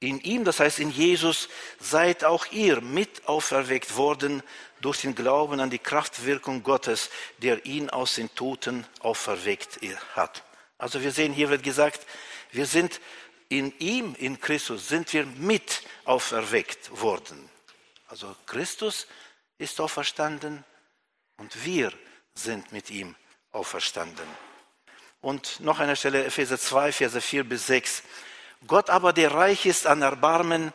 In 0.00 0.20
ihm, 0.20 0.44
das 0.44 0.60
heißt 0.60 0.80
in 0.80 0.90
Jesus, 0.90 1.48
seid 1.80 2.24
auch 2.24 2.46
ihr 2.52 2.82
mit 2.82 3.26
auferweckt 3.26 3.96
worden 3.96 4.42
durch 4.80 5.00
den 5.00 5.14
Glauben 5.14 5.60
an 5.60 5.70
die 5.70 5.78
Kraftwirkung 5.78 6.62
Gottes, 6.62 7.10
der 7.38 7.64
ihn 7.66 7.90
aus 7.90 8.14
den 8.14 8.34
Toten 8.34 8.86
auferweckt 9.00 9.80
hat. 10.14 10.42
Also 10.78 11.02
wir 11.02 11.12
sehen, 11.12 11.32
hier 11.32 11.50
wird 11.50 11.62
gesagt, 11.62 12.06
wir 12.52 12.66
sind 12.66 13.00
in 13.48 13.72
ihm, 13.78 14.14
in 14.18 14.40
Christus, 14.40 14.88
sind 14.88 15.12
wir 15.12 15.24
mit 15.24 15.82
auferweckt 16.04 17.00
worden. 17.00 17.48
Also 18.08 18.34
Christus 18.46 19.06
ist 19.58 19.80
auferstanden 19.80 20.64
und 21.36 21.64
wir 21.64 21.92
sind 22.34 22.72
mit 22.72 22.90
ihm 22.90 23.16
auferstanden. 23.52 24.26
Und 25.20 25.60
noch 25.60 25.80
eine 25.80 25.96
Stelle, 25.96 26.24
Epheser 26.24 26.58
2, 26.58 26.92
Verse 26.92 27.20
4 27.20 27.44
bis 27.44 27.66
6. 27.66 28.02
Gott 28.66 28.90
aber, 28.90 29.12
der 29.12 29.32
reich 29.32 29.66
ist 29.66 29.86
an 29.86 30.02
Erbarmen, 30.02 30.72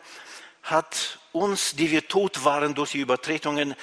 hat 0.64 1.18
uns, 1.32 1.76
die 1.76 1.90
wir 1.90 2.08
tot 2.08 2.44
waren 2.44 2.74
durch 2.74 2.92
die 2.92 3.00
Übertretungen, 3.00 3.74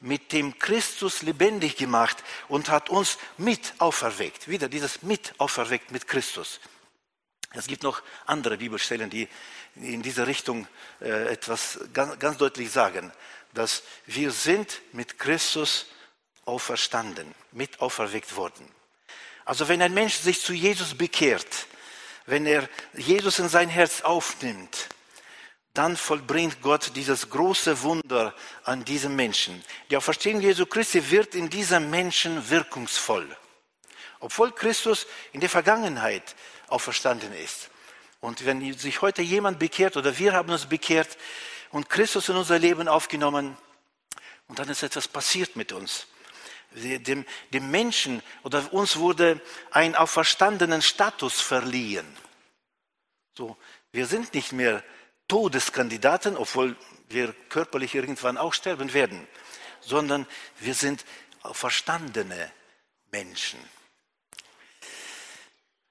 mit 0.00 0.32
dem 0.32 0.58
Christus 0.58 1.22
lebendig 1.22 1.76
gemacht 1.76 2.22
und 2.48 2.68
hat 2.68 2.90
uns 2.90 3.16
mit 3.38 3.72
auferweckt. 3.78 4.48
Wieder 4.48 4.68
dieses 4.68 5.02
mit 5.02 5.32
auferweckt 5.38 5.92
mit 5.92 6.06
Christus. 6.06 6.60
Es 7.54 7.66
gibt 7.66 7.84
noch 7.84 8.02
andere 8.26 8.58
Bibelstellen, 8.58 9.08
die 9.08 9.28
in 9.76 10.02
diese 10.02 10.26
Richtung 10.26 10.66
äh, 11.00 11.32
etwas 11.32 11.78
ganz, 11.92 12.18
ganz 12.18 12.36
deutlich 12.36 12.70
sagen, 12.70 13.12
dass 13.54 13.82
wir 14.06 14.30
sind 14.30 14.82
mit 14.92 15.18
Christus 15.18 15.86
auferstanden, 16.44 17.34
mit 17.52 17.80
auferweckt 17.80 18.36
worden. 18.36 18.68
Also 19.44 19.68
wenn 19.68 19.80
ein 19.80 19.94
Mensch 19.94 20.16
sich 20.16 20.40
zu 20.40 20.52
Jesus 20.52 20.94
bekehrt, 20.94 21.66
wenn 22.26 22.44
er 22.44 22.68
Jesus 22.94 23.38
in 23.38 23.48
sein 23.48 23.68
Herz 23.68 24.02
aufnimmt, 24.02 24.88
dann 25.74 25.96
vollbringt 25.96 26.62
Gott 26.62 26.92
dieses 26.94 27.28
große 27.28 27.82
Wunder 27.82 28.32
an 28.62 28.84
diesem 28.84 29.16
Menschen. 29.16 29.62
Die 29.90 29.96
Auferstehung 29.96 30.40
Jesu 30.40 30.66
Christi 30.66 31.10
wird 31.10 31.34
in 31.34 31.50
diesem 31.50 31.90
Menschen 31.90 32.48
wirkungsvoll. 32.48 33.36
Obwohl 34.20 34.52
Christus 34.52 35.06
in 35.32 35.40
der 35.40 35.50
Vergangenheit 35.50 36.36
auferstanden 36.68 37.32
ist. 37.34 37.70
Und 38.20 38.46
wenn 38.46 38.72
sich 38.78 39.02
heute 39.02 39.20
jemand 39.20 39.58
bekehrt 39.58 39.96
oder 39.96 40.16
wir 40.16 40.32
haben 40.32 40.50
uns 40.50 40.66
bekehrt 40.66 41.18
und 41.70 41.90
Christus 41.90 42.28
in 42.28 42.36
unser 42.36 42.58
Leben 42.58 42.86
aufgenommen 42.86 43.56
und 44.46 44.58
dann 44.58 44.68
ist 44.68 44.82
etwas 44.84 45.08
passiert 45.08 45.56
mit 45.56 45.72
uns. 45.72 46.06
Dem, 46.72 47.24
dem 47.52 47.70
Menschen 47.70 48.22
oder 48.44 48.72
uns 48.72 48.96
wurde 48.96 49.40
ein 49.70 49.94
auferstandenen 49.94 50.82
Status 50.82 51.40
verliehen. 51.40 52.06
So, 53.36 53.56
wir 53.92 54.06
sind 54.06 54.34
nicht 54.34 54.52
mehr 54.52 54.82
Todeskandidaten, 55.28 56.36
obwohl 56.36 56.76
wir 57.08 57.34
körperlich 57.48 57.94
irgendwann 57.94 58.36
auch 58.36 58.52
sterben 58.52 58.92
werden, 58.92 59.26
sondern 59.80 60.26
wir 60.60 60.74
sind 60.74 61.04
verstandene 61.52 62.50
Menschen. 63.10 63.58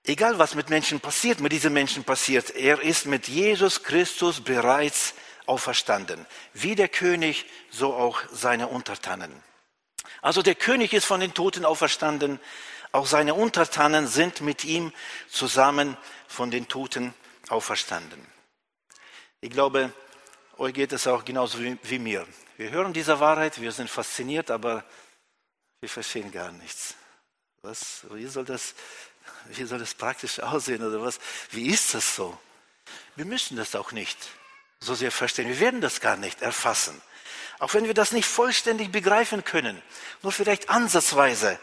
Egal 0.06 0.38
was 0.38 0.54
mit 0.54 0.70
Menschen 0.70 1.00
passiert, 1.00 1.40
mit 1.40 1.54
diesen 1.54 1.72
Menschen 1.72 2.04
passiert, 2.04 2.50
er 2.56 2.82
ist 2.82 3.06
mit 3.06 3.30
Jesus 3.30 3.84
Christus 3.84 4.42
bereits 4.42 5.14
auferstanden. 5.46 6.26
Wie 6.54 6.76
der 6.76 6.90
König, 6.90 7.46
so 7.70 7.94
auch 7.94 8.22
seine 8.32 8.68
Untertanen. 8.68 9.32
Also 10.22 10.42
der 10.42 10.56
König 10.56 10.94
ist 10.94 11.06
von 11.06 11.22
den 11.22 11.34
Toten 11.34 11.64
auferstanden, 11.64 12.40
auch 12.92 13.08
seine 13.08 13.34
Untertanen 13.34 14.08
sind 14.08 14.42
mit 14.42 14.66
ihm 14.66 14.92
zusammen 15.30 15.98
von 16.28 16.52
den 16.52 16.68
Toten 16.68 17.14
auferstanden. 17.48 18.33
Ich 19.44 19.50
glaube, 19.50 19.92
euch 20.58 20.74
geht 20.74 20.94
es 20.94 21.06
auch 21.06 21.26
genauso 21.26 21.60
wie, 21.60 21.78
wie 21.84 22.00
mir. 22.00 22.26
Wir 22.56 22.70
hören 22.70 22.94
diese 22.94 23.20
Wahrheit, 23.20 23.60
wir 23.60 23.74
sind 23.74 23.90
fasziniert, 23.90 24.50
aber 24.50 24.86
wir 25.82 25.90
verstehen 25.90 26.32
gar 26.32 26.54
nichts. 26.54 26.96
Was, 27.62 28.06
wie, 28.12 28.26
soll 28.28 28.46
das, 28.46 28.74
wie 29.50 29.66
soll 29.66 29.80
das 29.80 29.96
praktisch 29.96 30.40
aussehen 30.40 30.82
oder 30.82 31.02
was? 31.02 31.20
Wie 31.52 31.68
ist 31.68 31.94
das 31.94 32.16
so? 32.16 32.40
Wir 33.18 33.26
müssen 33.26 33.58
das 33.58 33.76
auch 33.76 33.92
nicht 33.92 34.18
so 34.80 34.96
sehr 34.96 35.12
verstehen. 35.12 35.50
Wir 35.50 35.60
werden 35.60 35.82
das 35.82 36.00
gar 36.00 36.16
nicht 36.16 36.42
erfassen. 36.42 37.02
Auch 37.60 37.74
wenn 37.74 37.84
wir 37.84 37.94
das 37.94 38.14
nicht 38.14 38.30
vollständig 38.30 38.94
begreifen 38.94 39.44
können, 39.44 39.82
nur 40.22 40.32
vielleicht 40.32 40.70
ansatzweise, 40.70 41.60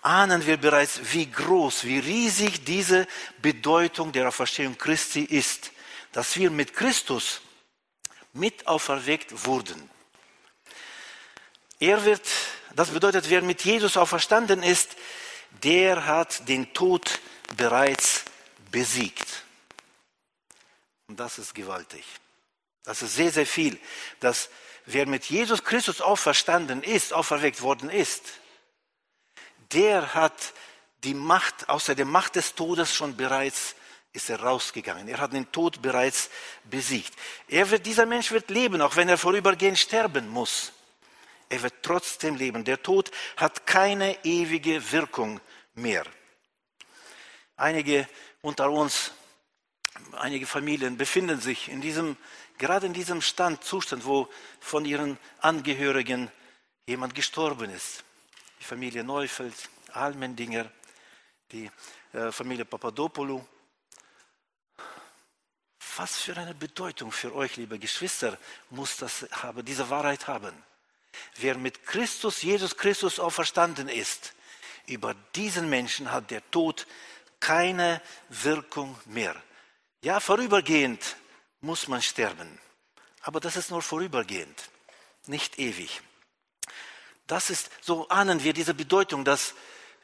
ahnen 0.00 0.46
wir 0.46 0.58
bereits, 0.58 1.00
wie 1.12 1.28
groß, 1.28 1.82
wie 1.82 1.98
riesig 1.98 2.64
diese 2.64 3.08
Bedeutung 3.42 4.12
der 4.12 4.28
Auferstehung 4.28 4.78
Christi 4.78 5.24
ist 5.24 5.72
dass 6.16 6.34
wir 6.38 6.50
mit 6.50 6.72
Christus 6.72 7.42
mit 8.32 8.66
auferweckt 8.66 9.44
wurden. 9.44 9.90
Er 11.78 12.06
wird, 12.06 12.26
das 12.74 12.88
bedeutet, 12.88 13.28
wer 13.28 13.42
mit 13.42 13.62
Jesus 13.66 13.98
auferstanden 13.98 14.62
ist, 14.62 14.96
der 15.62 16.06
hat 16.06 16.48
den 16.48 16.72
Tod 16.72 17.20
bereits 17.58 18.24
besiegt. 18.70 19.44
Und 21.06 21.20
das 21.20 21.36
ist 21.36 21.54
gewaltig. 21.54 22.06
Das 22.84 23.02
ist 23.02 23.14
sehr, 23.14 23.30
sehr 23.30 23.46
viel, 23.46 23.78
dass 24.20 24.48
wer 24.86 25.04
mit 25.04 25.26
Jesus 25.26 25.64
Christus 25.64 26.00
auferstanden 26.00 26.82
ist, 26.82 27.12
auferweckt 27.12 27.60
worden 27.60 27.90
ist, 27.90 28.22
der 29.72 30.14
hat 30.14 30.54
die 31.04 31.12
Macht, 31.12 31.68
außer 31.68 31.94
der 31.94 32.06
Macht 32.06 32.36
des 32.36 32.54
Todes 32.54 32.94
schon 32.94 33.18
bereits 33.18 33.74
ist 34.16 34.30
er 34.30 34.40
rausgegangen. 34.40 35.06
Er 35.08 35.18
hat 35.18 35.34
den 35.34 35.52
Tod 35.52 35.82
bereits 35.82 36.30
besiegt. 36.64 37.14
Er 37.46 37.70
wird, 37.70 37.86
dieser 37.86 38.06
Mensch 38.06 38.32
wird 38.32 38.50
leben, 38.50 38.80
auch 38.80 38.96
wenn 38.96 39.08
er 39.08 39.18
vorübergehend 39.18 39.78
sterben 39.78 40.28
muss. 40.28 40.72
Er 41.48 41.62
wird 41.62 41.74
trotzdem 41.82 42.34
leben. 42.34 42.64
Der 42.64 42.82
Tod 42.82 43.10
hat 43.36 43.66
keine 43.66 44.24
ewige 44.24 44.90
Wirkung 44.90 45.40
mehr. 45.74 46.04
Einige 47.56 48.08
unter 48.40 48.70
uns, 48.70 49.12
einige 50.12 50.46
Familien 50.46 50.96
befinden 50.96 51.40
sich 51.40 51.68
in 51.68 51.80
diesem, 51.80 52.16
gerade 52.58 52.86
in 52.86 52.94
diesem 52.94 53.20
Stand, 53.20 53.62
Zustand, 53.64 54.06
wo 54.06 54.28
von 54.60 54.84
ihren 54.84 55.18
Angehörigen 55.40 56.30
jemand 56.86 57.14
gestorben 57.14 57.70
ist. 57.70 58.02
Die 58.60 58.64
Familie 58.64 59.04
Neufeld, 59.04 59.54
Almendinger, 59.92 60.70
die 61.52 61.70
äh, 62.12 62.32
Familie 62.32 62.64
Papadopoulou, 62.64 63.46
was 65.98 66.18
für 66.18 66.36
eine 66.36 66.54
Bedeutung 66.54 67.12
für 67.12 67.34
euch, 67.34 67.56
liebe 67.56 67.78
Geschwister, 67.78 68.38
muss 68.70 68.96
das 68.96 69.26
haben, 69.30 69.64
diese 69.64 69.88
Wahrheit 69.90 70.26
haben. 70.26 70.52
Wer 71.36 71.56
mit 71.56 71.86
Christus, 71.86 72.42
Jesus 72.42 72.76
Christus 72.76 73.18
auferstanden 73.18 73.88
ist, 73.88 74.34
über 74.86 75.14
diesen 75.34 75.68
Menschen 75.68 76.12
hat 76.12 76.30
der 76.30 76.48
Tod 76.50 76.86
keine 77.40 78.00
Wirkung 78.28 78.98
mehr. 79.06 79.34
Ja, 80.02 80.20
vorübergehend 80.20 81.16
muss 81.60 81.88
man 81.88 82.02
sterben, 82.02 82.58
aber 83.22 83.40
das 83.40 83.56
ist 83.56 83.70
nur 83.70 83.82
vorübergehend, 83.82 84.70
nicht 85.26 85.58
ewig. 85.58 86.00
Das 87.26 87.50
ist, 87.50 87.70
so 87.80 88.08
ahnen 88.08 88.44
wir 88.44 88.52
diese 88.52 88.74
Bedeutung, 88.74 89.24
dass 89.24 89.54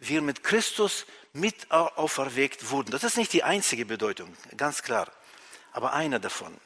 wir 0.01 0.23
mit 0.23 0.43
Christus 0.43 1.07
mit 1.33 1.71
auferweckt 1.71 2.71
wurden. 2.71 2.91
Das 2.91 3.05
ist 3.05 3.17
nicht 3.17 3.33
die 3.33 3.45
einzige 3.45 3.87
Bedeutung, 3.87 4.37
ganz 4.57 4.83
klar, 4.83 5.11
aber 5.73 5.93
eine 5.93 6.21
davon. 6.21 6.57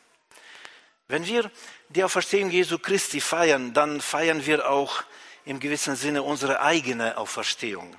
Wenn 1.09 1.27
wir 1.27 1.51
die 1.89 2.03
Auferstehung 2.03 2.51
Jesu 2.51 2.79
Christi 2.79 3.21
feiern, 3.21 3.73
dann 3.73 4.01
feiern 4.01 4.45
wir 4.45 4.69
auch 4.69 5.05
im 5.45 5.61
gewissen 5.61 5.95
Sinne 5.95 6.23
unsere 6.23 6.61
eigene 6.61 7.17
Auferstehung. 7.17 7.97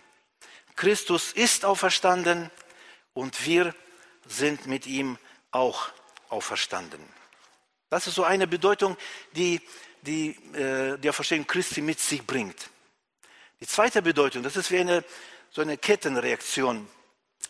Christus 0.75 1.31
ist 1.31 1.63
auferstanden 1.63 2.51
und 3.13 3.45
wir 3.45 3.73
sind 4.27 4.67
mit 4.67 4.85
ihm 4.85 5.17
auch 5.51 5.89
auferstanden. 6.29 7.01
Das 7.89 8.05
ist 8.05 8.15
so 8.15 8.25
eine 8.25 8.47
Bedeutung, 8.47 8.97
die 9.31 9.61
die, 10.01 10.29
äh, 10.53 10.97
die 10.97 11.09
Auferstehung 11.09 11.45
Christi 11.45 11.81
mit 11.81 11.99
sich 11.99 12.25
bringt. 12.25 12.69
Die 13.59 13.67
zweite 13.67 14.01
Bedeutung, 14.01 14.43
das 14.43 14.55
ist 14.55 14.71
wie 14.71 14.79
eine, 14.79 15.03
so 15.49 15.61
eine 15.61 15.77
Kettenreaktion, 15.77 16.87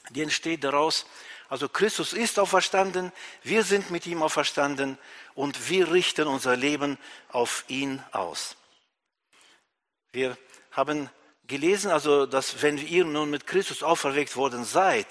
die 0.09 0.21
entsteht 0.21 0.63
daraus, 0.63 1.05
also 1.49 1.69
Christus 1.69 2.13
ist 2.13 2.39
auferstanden, 2.39 3.11
wir 3.43 3.63
sind 3.63 3.89
mit 3.89 4.05
ihm 4.05 4.21
auferstanden 4.21 4.97
und 5.33 5.69
wir 5.69 5.91
richten 5.91 6.27
unser 6.27 6.55
Leben 6.57 6.97
auf 7.29 7.63
ihn 7.67 8.03
aus. 8.11 8.57
Wir 10.11 10.37
haben 10.71 11.09
gelesen, 11.47 11.91
also, 11.91 12.25
dass 12.25 12.61
wenn 12.61 12.77
ihr 12.77 13.05
nun 13.05 13.29
mit 13.29 13.47
Christus 13.47 13.81
auferweckt 13.81 14.35
worden 14.35 14.65
seid, 14.65 15.07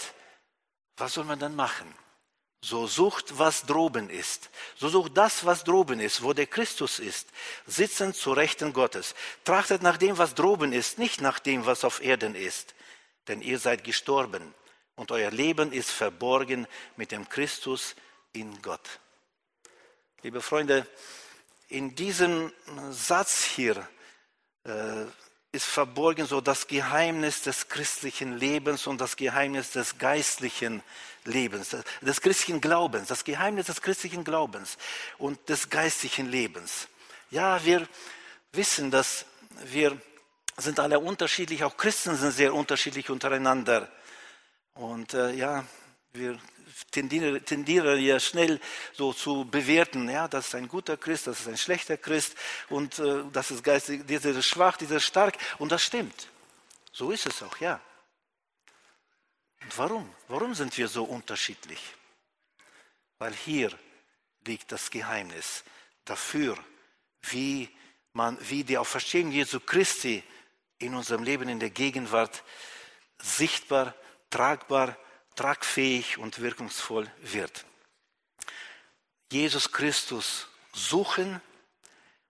was 0.98 1.14
soll 1.14 1.24
man 1.24 1.38
dann 1.38 1.56
machen? 1.56 1.92
So 2.60 2.86
sucht, 2.86 3.38
was 3.38 3.62
droben 3.62 4.10
ist. 4.10 4.50
So 4.76 4.88
sucht 4.88 5.16
das, 5.16 5.46
was 5.46 5.64
droben 5.64 6.00
ist, 6.00 6.22
wo 6.22 6.32
der 6.32 6.46
Christus 6.46 6.98
ist, 6.98 7.28
sitzend 7.66 8.16
zu 8.16 8.32
Rechten 8.32 8.72
Gottes. 8.72 9.14
Trachtet 9.44 9.82
nach 9.82 9.96
dem, 9.96 10.18
was 10.18 10.34
droben 10.34 10.72
ist, 10.72 10.98
nicht 10.98 11.20
nach 11.20 11.38
dem, 11.38 11.64
was 11.64 11.84
auf 11.84 12.02
Erden 12.02 12.34
ist. 12.34 12.74
Denn 13.28 13.40
ihr 13.40 13.58
seid 13.58 13.84
gestorben 13.84 14.54
und 14.96 15.12
euer 15.12 15.30
Leben 15.30 15.72
ist 15.72 15.90
verborgen 15.90 16.66
mit 16.96 17.12
dem 17.12 17.28
Christus 17.28 17.94
in 18.32 18.60
Gott. 18.62 18.98
Liebe 20.22 20.40
Freunde, 20.40 20.86
in 21.68 21.94
diesem 21.94 22.52
Satz 22.90 23.44
hier 23.44 23.86
äh, 24.64 25.04
ist 25.52 25.66
verborgen 25.66 26.26
so 26.26 26.40
das 26.40 26.66
Geheimnis 26.66 27.42
des 27.42 27.68
christlichen 27.68 28.36
Lebens 28.36 28.86
und 28.86 29.00
das 29.00 29.16
Geheimnis 29.16 29.70
des 29.70 29.98
geistlichen 29.98 30.82
Lebens, 31.24 31.76
des 32.00 32.20
christlichen 32.20 32.60
Glaubens, 32.60 33.08
das 33.08 33.24
Geheimnis 33.24 33.66
des 33.66 33.80
christlichen 33.80 34.24
Glaubens 34.24 34.76
und 35.18 35.48
des 35.48 35.70
geistlichen 35.70 36.30
Lebens. 36.30 36.88
Ja, 37.30 37.64
wir 37.64 37.88
wissen, 38.52 38.90
dass 38.90 39.26
wir 39.64 39.98
sind 40.58 40.80
alle 40.80 40.98
unterschiedlich, 40.98 41.64
auch 41.64 41.76
Christen 41.76 42.16
sind 42.16 42.32
sehr 42.32 42.54
unterschiedlich 42.54 43.10
untereinander. 43.10 43.90
Und 44.76 45.14
äh, 45.14 45.32
ja, 45.32 45.64
wir 46.12 46.38
tendieren, 46.90 47.42
tendieren 47.44 47.98
ja 48.00 48.20
schnell 48.20 48.60
so 48.92 49.12
zu 49.12 49.46
bewerten, 49.46 50.08
ja, 50.08 50.28
das 50.28 50.48
ist 50.48 50.54
ein 50.54 50.68
guter 50.68 50.96
Christ, 50.96 51.26
das 51.26 51.40
ist 51.40 51.48
ein 51.48 51.56
schlechter 51.56 51.96
Christ 51.96 52.36
und 52.68 52.98
äh, 52.98 53.24
das 53.32 53.50
ist 53.50 53.64
geistig, 53.64 54.06
dieser 54.06 54.30
ist 54.30 54.46
schwach, 54.46 54.76
dieser 54.76 54.96
ist 54.96 55.04
stark. 55.04 55.36
Und 55.58 55.72
das 55.72 55.82
stimmt. 55.82 56.28
So 56.92 57.10
ist 57.10 57.26
es 57.26 57.42
auch, 57.42 57.56
ja. 57.58 57.80
Und 59.62 59.78
warum? 59.78 60.14
Warum 60.28 60.54
sind 60.54 60.76
wir 60.76 60.88
so 60.88 61.04
unterschiedlich? 61.04 61.80
Weil 63.18 63.32
hier 63.32 63.70
liegt 64.46 64.70
das 64.72 64.90
Geheimnis 64.90 65.64
dafür, 66.04 66.56
wie, 67.22 67.68
man, 68.12 68.38
wie 68.48 68.62
die 68.62 68.78
Auferstehung 68.78 69.32
Jesu 69.32 69.58
Christi 69.60 70.22
in 70.78 70.94
unserem 70.94 71.22
Leben 71.22 71.48
in 71.48 71.58
der 71.58 71.70
Gegenwart 71.70 72.44
sichtbar 73.18 73.94
tragbar, 74.36 74.98
tragfähig 75.34 76.18
und 76.18 76.40
wirkungsvoll 76.40 77.10
wird. 77.22 77.64
Jesus 79.32 79.72
Christus 79.72 80.46
suchen 80.74 81.40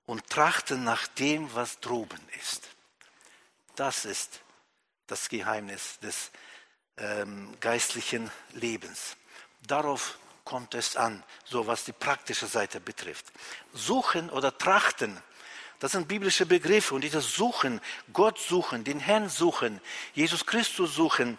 und 0.06 0.30
trachten 0.30 0.84
nach 0.84 1.08
dem, 1.08 1.52
was 1.52 1.80
droben 1.80 2.20
ist. 2.40 2.68
Das 3.74 4.04
ist 4.04 4.40
das 5.08 5.28
Geheimnis 5.28 5.98
des 5.98 6.30
ähm, 6.96 7.56
geistlichen 7.58 8.30
Lebens. 8.52 9.16
Darauf 9.66 10.16
kommt 10.44 10.74
es 10.74 10.94
an, 10.94 11.24
so 11.44 11.66
was 11.66 11.84
die 11.86 11.92
praktische 11.92 12.46
Seite 12.46 12.78
betrifft. 12.78 13.26
Suchen 13.72 14.30
oder 14.30 14.56
trachten 14.56 15.20
das 15.78 15.92
sind 15.92 16.08
biblische 16.08 16.46
Begriffe 16.46 16.94
und 16.94 17.02
dieses 17.02 17.34
Suchen, 17.34 17.80
Gott 18.12 18.38
suchen, 18.38 18.82
den 18.82 18.98
Herrn 18.98 19.28
suchen, 19.28 19.80
Jesus 20.14 20.46
Christus 20.46 20.94
suchen 20.94 21.38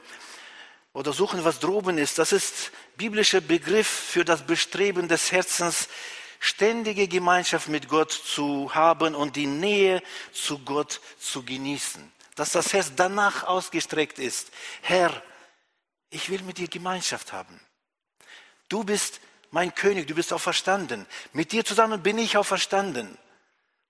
oder 0.97 1.13
suchen, 1.13 1.45
was 1.45 1.59
droben 1.59 1.99
ist, 1.99 2.17
das 2.17 2.31
ist 2.31 2.71
biblischer 2.95 3.39
Begriff 3.39 3.87
für 3.87 4.25
das 4.25 4.41
Bestreben 4.41 5.07
des 5.07 5.31
Herzens, 5.31 5.89
ständige 6.39 7.07
Gemeinschaft 7.07 7.67
mit 7.67 7.87
Gott 7.87 8.11
zu 8.11 8.73
haben 8.73 9.13
und 9.13 9.35
die 9.35 9.45
Nähe 9.45 10.01
zu 10.33 10.57
Gott 10.57 10.99
zu 11.19 11.43
genießen. 11.43 12.11
Dass 12.33 12.51
das 12.51 12.73
Herz 12.73 12.93
danach 12.95 13.43
ausgestreckt 13.43 14.17
ist. 14.17 14.49
Herr, 14.81 15.21
ich 16.09 16.31
will 16.31 16.41
mit 16.41 16.57
dir 16.57 16.67
Gemeinschaft 16.67 17.31
haben. 17.31 17.59
Du 18.67 18.83
bist 18.83 19.19
mein 19.51 19.75
König, 19.75 20.07
du 20.07 20.15
bist 20.15 20.33
auch 20.33 20.41
verstanden. 20.41 21.05
Mit 21.31 21.51
dir 21.51 21.63
zusammen 21.63 22.01
bin 22.01 22.17
ich 22.17 22.37
auch 22.37 22.45
verstanden. 22.45 23.19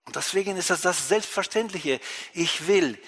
Und 0.03 0.17
deswegen 0.17 0.57
ist 0.57 0.71
das 0.71 0.81
das 0.81 1.07
Selbstverständliche. 1.07 2.01
Ich 2.33 2.67
will 2.67 3.01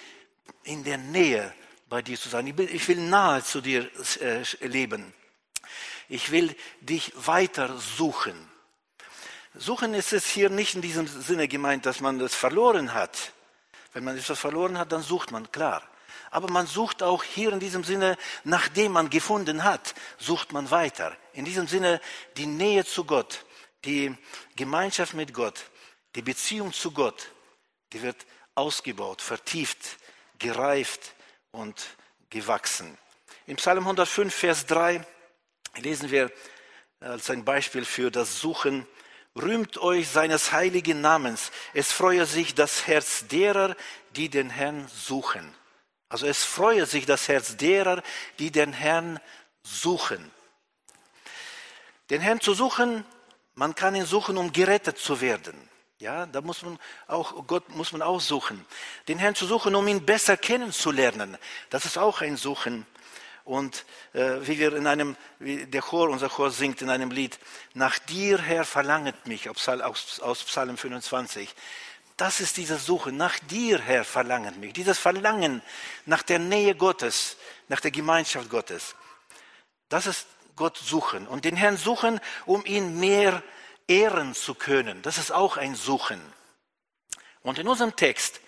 in 0.64 0.86
der 0.86 0.98
Nähe 0.98 1.54
bei 1.90 2.02
dir 2.02 2.20
zu 2.20 2.30
sein. 2.30 2.48
Ich 2.48 2.88
will, 2.88 2.98
nahe 2.98 3.44
zu 3.44 3.62
dir 3.62 3.90
äh, 4.22 4.44
leben. 4.66 5.14
Ich 6.08 6.32
will 6.32 6.56
dich 6.82 7.12
weiter 7.16 7.78
suchen. 7.80 8.50
Suchen 9.56 9.94
ist 9.96 10.14
es 10.14 10.28
hier 10.28 10.50
nicht 10.50 10.76
in 10.76 10.82
diesem 10.82 11.08
Sinne 11.08 11.48
gemeint, 11.48 11.86
dass 11.86 12.00
man 12.00 12.20
das 12.20 12.36
verloren 12.36 12.94
hat. 12.94 13.34
Wenn 13.94 14.04
man 14.04 14.18
etwas 14.18 14.40
verloren 14.40 14.78
hat, 14.78 14.92
dann 14.92 15.02
sucht 15.02 15.32
man, 15.32 15.52
klar. 15.52 15.84
Aber 16.32 16.52
man 16.52 16.68
sucht 16.68 17.02
auch 17.02 17.24
hier 17.24 17.52
in 17.52 17.60
diesem 17.60 17.84
Sinne, 17.84 18.16
nachdem 18.44 18.92
man 18.92 19.10
gefunden 19.10 19.64
hat, 19.64 19.96
sucht 20.20 20.52
man 20.52 20.70
weiter. 20.70 21.18
In 21.34 21.44
diesem 21.44 21.68
Sinne 21.68 22.00
die 22.38 22.46
Nähe 22.46 22.86
zu 22.86 23.04
Gott, 23.04 23.46
die 23.84 24.16
Gemeinschaft 24.56 25.16
mit 25.16 25.34
Gott. 25.34 25.66
Die 26.16 26.22
Beziehung 26.22 26.72
zu 26.72 26.92
Gott, 26.92 27.32
die 27.94 28.02
wird 28.04 28.28
ausgebaut, 28.54 29.22
vertieft, 29.22 29.98
gereift 30.38 31.14
und 31.52 31.88
gewachsen. 32.30 32.98
In 33.48 33.56
Psalm 33.56 33.80
105, 33.80 34.34
Vers 34.34 34.66
3 34.68 35.06
lesen 35.78 36.12
wir 36.12 36.32
als 37.00 37.30
ein 37.30 37.46
Beispiel 37.46 37.86
für 37.86 38.12
das 38.12 38.40
Suchen, 38.40 38.86
rühmt 39.36 39.78
euch 39.78 40.10
seines 40.10 40.52
heiligen 40.52 41.02
Namens. 41.02 41.52
Es 41.74 41.92
freue 41.92 42.26
sich 42.26 42.56
das 42.56 42.88
Herz 42.88 43.28
derer, 43.28 43.76
die 44.16 44.30
den 44.30 44.50
Herrn 44.50 44.88
suchen. 44.88 45.56
Also 46.10 46.26
es 46.26 46.44
freue 46.44 46.86
sich 46.86 47.06
das 47.06 47.28
Herz 47.28 47.56
derer, 47.56 48.02
die 48.40 48.52
den 48.52 48.74
Herrn 48.74 49.20
suchen. 49.64 50.32
Den 52.10 52.22
Herrn 52.22 52.42
zu 52.42 52.54
suchen, 52.54 53.06
man 53.54 53.76
kann 53.76 53.96
ihn 53.96 54.06
suchen, 54.06 54.38
um 54.38 54.52
gerettet 54.52 54.98
zu 54.98 55.22
werden. 55.22 55.69
Ja, 56.00 56.26
da 56.26 56.40
muss 56.40 56.62
man 56.62 56.80
auch, 57.08 57.46
Gott 57.46 57.68
muss 57.76 57.92
man 57.92 58.02
auch 58.02 58.22
suchen. 58.22 58.66
Den 59.10 59.20
Herrn 59.20 59.36
zu 59.36 59.46
suchen, 59.46 59.76
um 59.76 59.86
ihn 59.86 60.06
besser 60.06 60.38
kennenzulernen. 60.38 61.38
Das 61.70 61.84
ist 61.84 61.98
auch 61.98 62.22
ein 62.22 62.38
Suchen. 62.38 62.86
Und 63.44 63.84
äh, 64.14 64.38
wie 64.48 64.60
wir 64.60 64.74
in 64.78 64.88
einem, 64.88 65.18
wie 65.40 65.66
der 65.66 65.82
Chor, 65.82 66.10
unser 66.10 66.30
Chor 66.30 66.52
singt 66.52 66.82
in 66.82 66.90
einem 66.90 67.12
Lied, 67.12 67.38
nach 67.74 68.00
dir, 68.00 68.40
Herr, 68.42 68.64
verlanget 68.64 69.28
mich, 69.28 69.50
aus, 69.50 69.68
aus 70.22 70.44
Psalm 70.46 70.78
25. 70.78 71.54
Das 72.16 72.40
ist 72.40 72.56
diese 72.56 72.78
Suche, 72.78 73.12
nach 73.12 73.38
dir, 73.40 73.80
Herr, 73.80 74.06
verlanget 74.06 74.56
mich. 74.56 74.72
Dieses 74.72 74.98
Verlangen 74.98 75.62
nach 76.06 76.24
der 76.24 76.40
Nähe 76.40 76.76
Gottes, 76.76 77.36
nach 77.68 77.82
der 77.82 77.92
Gemeinschaft 77.92 78.50
Gottes. 78.50 78.96
Das 79.90 80.08
ist 80.08 80.28
Gott 80.56 80.78
suchen. 80.78 81.28
Und 81.28 81.44
den 81.44 81.58
Herrn 81.58 81.76
suchen, 81.76 82.22
um 82.46 82.66
ihn 82.66 83.02
mehr 83.02 83.44
ehren 83.90 84.34
zu 84.36 84.54
können. 84.54 85.02
Das 85.02 85.18
ist 85.18 85.32
auch 85.32 85.58
ein 85.58 85.76
Suchen. 85.76 86.22
Und 87.42 87.58
in 87.58 87.68
unserem 87.68 87.96
Text 87.96 88.40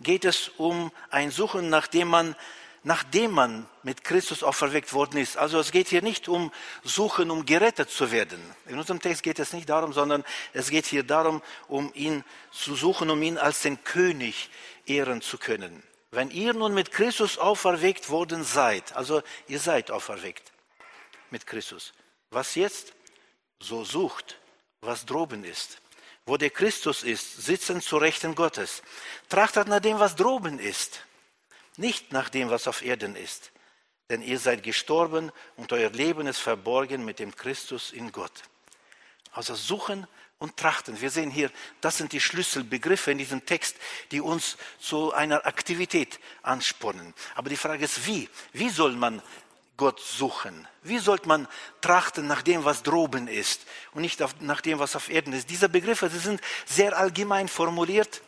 geht 0.00 0.24
es 0.24 0.48
um 0.58 0.92
ein 1.10 1.30
Suchen, 1.30 1.70
nachdem 1.70 2.08
man, 2.08 2.36
nachdem 2.82 3.30
man 3.30 3.66
mit 3.82 4.04
Christus 4.04 4.42
auferweckt 4.42 4.92
worden 4.92 5.18
ist. 5.18 5.36
Also 5.36 5.58
es 5.58 5.72
geht 5.72 5.88
hier 5.88 6.02
nicht 6.02 6.28
um 6.28 6.52
Suchen, 6.84 7.30
um 7.30 7.46
gerettet 7.46 7.90
zu 7.90 8.10
werden. 8.10 8.40
In 8.66 8.78
unserem 8.78 9.00
Text 9.00 9.22
geht 9.22 9.38
es 9.38 9.52
nicht 9.52 9.68
darum, 9.68 9.92
sondern 9.92 10.24
es 10.52 10.70
geht 10.70 10.86
hier 10.86 11.04
darum, 11.04 11.40
um 11.68 11.90
ihn 11.94 12.24
zu 12.50 12.74
suchen, 12.74 13.10
um 13.10 13.22
ihn 13.22 13.38
als 13.38 13.62
den 13.62 13.82
König 13.84 14.50
ehren 14.86 15.22
zu 15.22 15.38
können. 15.38 15.82
wenn 16.14 16.30
ihr 16.30 16.52
nun 16.52 16.74
mit 16.74 16.92
Christus 16.92 17.38
auferweckt 17.38 18.10
worden 18.10 18.44
seid, 18.44 18.94
also 18.94 19.22
ihr 19.48 19.58
seid 19.58 19.90
auferweckt 19.90 20.52
mit 21.30 21.46
Christus, 21.46 21.94
was 22.30 22.54
jetzt? 22.54 22.92
So 23.58 23.82
sucht, 23.84 24.38
was 24.82 25.06
droben 25.06 25.44
ist. 25.44 25.78
Wo 26.26 26.36
der 26.36 26.50
Christus 26.50 27.02
ist, 27.02 27.42
sitzen 27.42 27.80
zu 27.80 27.96
Rechten 27.96 28.34
Gottes. 28.34 28.82
Trachtet 29.28 29.68
nach 29.68 29.80
dem, 29.80 29.98
was 29.98 30.14
droben 30.14 30.58
ist, 30.58 31.04
nicht 31.76 32.12
nach 32.12 32.28
dem, 32.28 32.50
was 32.50 32.68
auf 32.68 32.82
Erden 32.82 33.16
ist. 33.16 33.50
Denn 34.10 34.22
ihr 34.22 34.38
seid 34.38 34.62
gestorben 34.62 35.32
und 35.56 35.72
euer 35.72 35.90
Leben 35.90 36.26
ist 36.26 36.38
verborgen 36.38 37.04
mit 37.04 37.18
dem 37.18 37.34
Christus 37.34 37.92
in 37.92 38.12
Gott. 38.12 38.42
Also 39.32 39.54
suchen 39.54 40.06
und 40.38 40.56
trachten. 40.56 41.00
Wir 41.00 41.10
sehen 41.10 41.30
hier, 41.30 41.50
das 41.80 41.98
sind 41.98 42.12
die 42.12 42.20
Schlüsselbegriffe 42.20 43.12
in 43.12 43.18
diesem 43.18 43.46
Text, 43.46 43.76
die 44.10 44.20
uns 44.20 44.58
zu 44.78 45.12
einer 45.12 45.46
Aktivität 45.46 46.20
anspornen. 46.42 47.14
Aber 47.34 47.48
die 47.48 47.56
Frage 47.56 47.84
ist, 47.84 48.06
wie? 48.06 48.28
Wie 48.52 48.68
soll 48.68 48.92
man 48.92 49.22
Gott 49.82 49.98
suchen? 49.98 50.68
Wie 50.82 51.00
sollte 51.00 51.26
man 51.26 51.48
trachten 51.80 52.28
nach 52.28 52.42
dem, 52.42 52.64
was 52.64 52.84
droben 52.84 53.26
ist 53.26 53.66
und 53.94 54.02
nicht 54.02 54.20
nach 54.38 54.60
dem, 54.60 54.78
was 54.78 54.94
auf 54.94 55.10
Erden 55.10 55.32
ist? 55.32 55.50
Diese 55.50 55.68
Begriffe 55.68 56.08
die 56.08 56.18
sind 56.18 56.40
sehr 56.66 56.96
allgemein 56.96 57.48
formuliert 57.48 58.22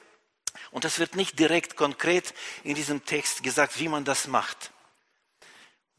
und 0.72 0.84
es 0.84 0.98
wird 0.98 1.14
nicht 1.14 1.38
direkt 1.38 1.76
konkret 1.76 2.34
in 2.64 2.74
diesem 2.74 3.04
Text 3.04 3.44
gesagt, 3.44 3.78
wie 3.78 3.86
man 3.86 4.04
das 4.04 4.26
macht. 4.26 4.72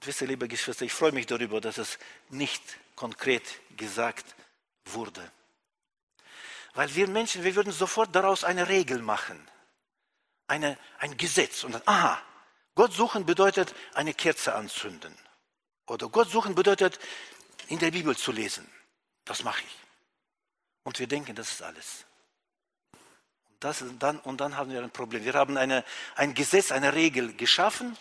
Wisst 0.02 0.20
ihr, 0.20 0.28
liebe 0.28 0.50
Geschwister, 0.50 0.84
ich 0.84 0.92
freue 0.92 1.14
mich 1.14 1.26
darüber, 1.26 1.62
dass 1.62 1.78
es 1.78 2.00
nicht 2.28 2.62
konkret 2.94 3.46
gesagt 3.78 4.36
wurde. 4.84 5.32
Weil 6.74 6.94
wir 6.96 7.08
Menschen, 7.08 7.46
wir 7.46 7.56
würden 7.56 7.72
sofort 7.72 8.14
daraus 8.14 8.44
eine 8.44 8.68
Regel 8.68 9.02
machen, 9.02 9.40
eine, 10.48 10.78
ein 11.00 11.16
Gesetz. 11.16 11.64
Und 11.64 11.72
dann, 11.72 11.84
aha, 11.86 12.22
Gott 12.76 12.92
suchen 12.92 13.26
bedeutet 13.26 13.74
eine 13.94 14.14
Kerze 14.14 14.54
anzünden. 14.54 15.18
Oder 15.88 16.10
Gott 16.10 16.30
suchen 16.30 16.56
bedeutet 16.56 17.00
in 17.68 17.80
der 17.80 17.92
Bibel 17.92 18.16
zu 18.16 18.32
lesen. 18.32 18.70
Das 19.24 19.44
mache 19.44 19.64
ich. 19.64 19.78
Und 20.84 21.00
wir 21.00 21.08
denken, 21.08 21.36
das 21.36 21.52
ist 21.52 21.62
alles. 21.64 22.06
Und, 23.50 23.64
das, 23.64 23.84
dann, 24.00 24.20
und 24.20 24.42
dann 24.42 24.56
haben 24.58 24.72
wir 24.72 24.82
ein 24.82 24.92
Problem. 24.92 25.24
Wir 25.24 25.34
haben 25.34 25.58
eine, 25.58 25.84
ein 26.16 26.34
Gesetz, 26.34 26.72
eine 26.72 26.94
Regel 26.94 27.34
geschaffen 27.34 27.98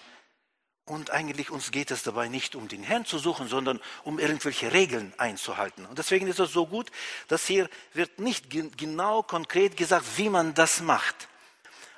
und 0.87 1.11
eigentlich 1.11 1.51
uns 1.51 1.71
geht 1.71 1.91
es 1.91 2.03
dabei 2.03 2.29
nicht 2.29 2.55
um 2.55 2.69
den 2.69 2.83
Herrn 2.83 3.07
zu 3.07 3.19
suchen, 3.19 3.49
sondern 3.49 3.81
um 4.03 4.19
irgendwelche 4.19 4.73
Regeln 4.73 5.15
einzuhalten. 5.17 5.87
Und 5.87 5.99
deswegen 5.99 6.27
ist 6.27 6.41
es 6.41 6.53
so 6.53 6.67
gut, 6.67 6.91
dass 7.29 7.47
hier 7.47 7.71
wird 7.95 8.19
nicht 8.19 8.51
genau 8.51 9.23
konkret 9.23 9.79
gesagt, 9.79 10.05
wie 10.19 10.29
man 10.29 10.53
das 10.53 10.83
macht. 10.83 11.29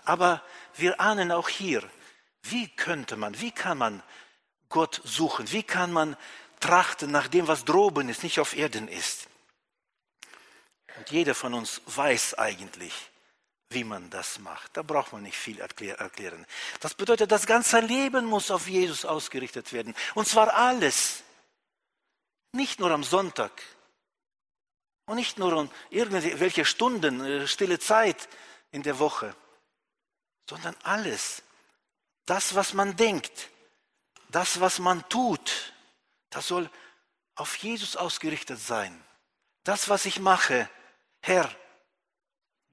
Aber 0.04 0.40
wir 0.76 1.00
ahnen 1.00 1.32
auch 1.32 1.48
hier, 1.48 1.82
wie 2.42 2.68
könnte 2.68 3.16
man, 3.16 3.40
wie 3.40 3.50
kann 3.50 3.78
man 3.78 4.04
Gott 4.68 5.00
suchen? 5.04 5.50
Wie 5.52 5.62
kann 5.62 5.92
man 5.92 6.16
trachten 6.60 7.10
nach 7.10 7.28
dem, 7.28 7.48
was 7.48 7.64
droben 7.64 8.08
ist, 8.08 8.22
nicht 8.22 8.40
auf 8.40 8.56
Erden 8.56 8.88
ist? 8.88 9.28
Und 10.96 11.10
jeder 11.10 11.34
von 11.34 11.54
uns 11.54 11.82
weiß 11.86 12.34
eigentlich, 12.34 12.92
wie 13.70 13.84
man 13.84 14.08
das 14.10 14.38
macht. 14.38 14.76
Da 14.76 14.82
braucht 14.82 15.12
man 15.12 15.22
nicht 15.22 15.36
viel 15.36 15.58
erklären. 15.60 16.46
Das 16.80 16.94
bedeutet, 16.94 17.30
das 17.30 17.46
ganze 17.46 17.80
Leben 17.80 18.24
muss 18.24 18.50
auf 18.50 18.68
Jesus 18.68 19.04
ausgerichtet 19.04 19.72
werden. 19.72 19.94
Und 20.14 20.26
zwar 20.26 20.54
alles. 20.54 21.22
Nicht 22.52 22.80
nur 22.80 22.90
am 22.90 23.04
Sonntag. 23.04 23.52
Und 25.06 25.16
nicht 25.16 25.38
nur 25.38 25.52
um 25.56 25.70
irgendwelche 25.90 26.64
Stunden, 26.64 27.24
äh, 27.24 27.46
stille 27.46 27.78
Zeit 27.78 28.28
in 28.70 28.82
der 28.82 28.98
Woche. 28.98 29.34
Sondern 30.48 30.76
alles. 30.82 31.42
Das, 32.24 32.54
was 32.54 32.72
man 32.72 32.96
denkt. 32.96 33.50
Das, 34.36 34.60
was 34.60 34.78
man 34.78 35.08
tut. 35.08 35.72
Das 36.30 36.48
soll 36.48 36.68
auf 37.36 37.56
Jesus 37.56 37.96
ausgerichtet 37.96 38.60
sein. 38.60 38.92
Das, 39.64 39.88
was 39.88 40.04
ich 40.04 40.20
mache. 40.20 40.68
Herr, 41.22 41.50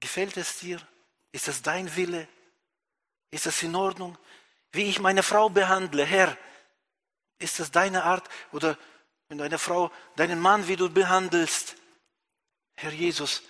Gefällt 0.04 0.36
es 0.36 0.60
dir? 0.60 0.86
Ist 1.32 1.48
es 1.48 1.62
dein 1.62 1.96
Wille? 1.96 2.28
Ist 3.32 3.46
es 3.46 3.64
in 3.64 3.74
Ordnung? 3.74 4.18
Wie 4.74 4.84
ich 4.90 5.00
meine 5.00 5.24
Frau 5.24 5.48
behandle, 5.48 6.04
Herr, 6.04 6.38
ist 7.40 7.62
es 7.62 7.72
deine 7.72 8.04
Art? 8.04 8.28
Oder 8.52 8.78
wenn 9.30 9.38
deine 9.38 9.58
Frau, 9.58 9.94
deinen 10.18 10.42
Mann, 10.42 10.68
wie 10.68 10.76
du 10.76 10.90
behandelst, 10.90 11.78
Herr 12.76 12.92
Jesus, 12.92 13.44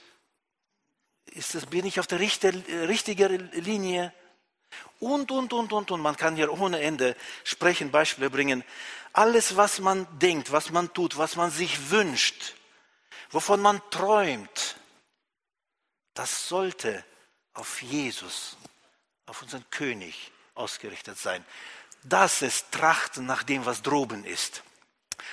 ist 1.26 1.56
es, 1.56 1.66
bin 1.66 1.88
ich 1.88 2.00
auf 2.00 2.06
der 2.06 2.20
richtigen 2.20 3.52
Linie? 3.54 4.14
Und, 5.00 5.32
und, 5.32 5.54
und, 5.54 5.74
und, 5.74 5.92
und. 5.92 6.02
Man 6.02 6.16
kann 6.18 6.36
hier 6.36 6.52
ohne 6.52 6.82
Ende 6.82 7.16
sprechen, 7.44 7.92
Beispiele 7.92 8.30
bringen. 8.30 8.64
Alles, 9.12 9.58
was 9.58 9.80
man 9.80 10.08
denkt, 10.20 10.52
was 10.52 10.72
man 10.72 10.94
tut, 10.94 11.18
was 11.18 11.36
man 11.36 11.52
sich 11.52 11.92
wünscht, 11.92 12.56
wovon 13.32 13.62
man 13.62 13.82
träumt, 13.90 14.76
das 16.14 16.48
sollte 16.48 17.04
auf 17.54 17.82
Jesus, 17.82 18.58
auf 19.26 19.42
unseren 19.42 19.70
König 19.70 20.32
ausgerichtet 20.56 21.18
sein. 21.18 21.46
Das 22.04 22.42
ist 22.42 22.72
Trachten 22.72 23.26
nach 23.26 23.44
dem, 23.44 23.66
was 23.66 23.82
droben 23.82 24.26
ist. 24.26 24.64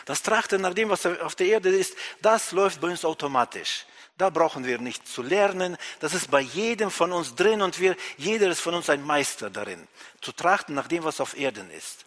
Das 0.04 0.22
Trachten 0.22 0.60
nach 0.60 0.74
dem, 0.74 0.88
was 0.88 1.04
auf 1.06 1.34
der 1.34 1.46
Erde 1.48 1.70
ist, 1.70 1.96
das 2.22 2.52
läuft 2.52 2.80
bei 2.80 2.88
uns 2.88 3.04
automatisch. 3.04 3.86
Da 4.20 4.28
brauchen 4.28 4.66
wir 4.66 4.76
nicht 4.76 5.08
zu 5.08 5.22
lernen. 5.22 5.78
Das 6.00 6.12
ist 6.12 6.30
bei 6.30 6.42
jedem 6.42 6.90
von 6.90 7.10
uns 7.10 7.34
drin 7.34 7.62
und 7.62 7.80
wir, 7.80 7.96
jeder 8.18 8.50
ist 8.50 8.60
von 8.60 8.74
uns 8.74 8.90
ein 8.90 9.02
Meister 9.02 9.48
darin. 9.48 9.88
Zu 10.20 10.32
trachten 10.32 10.74
nach 10.74 10.88
dem, 10.88 11.04
was 11.04 11.22
auf 11.22 11.38
Erden 11.38 11.70
ist. 11.70 12.04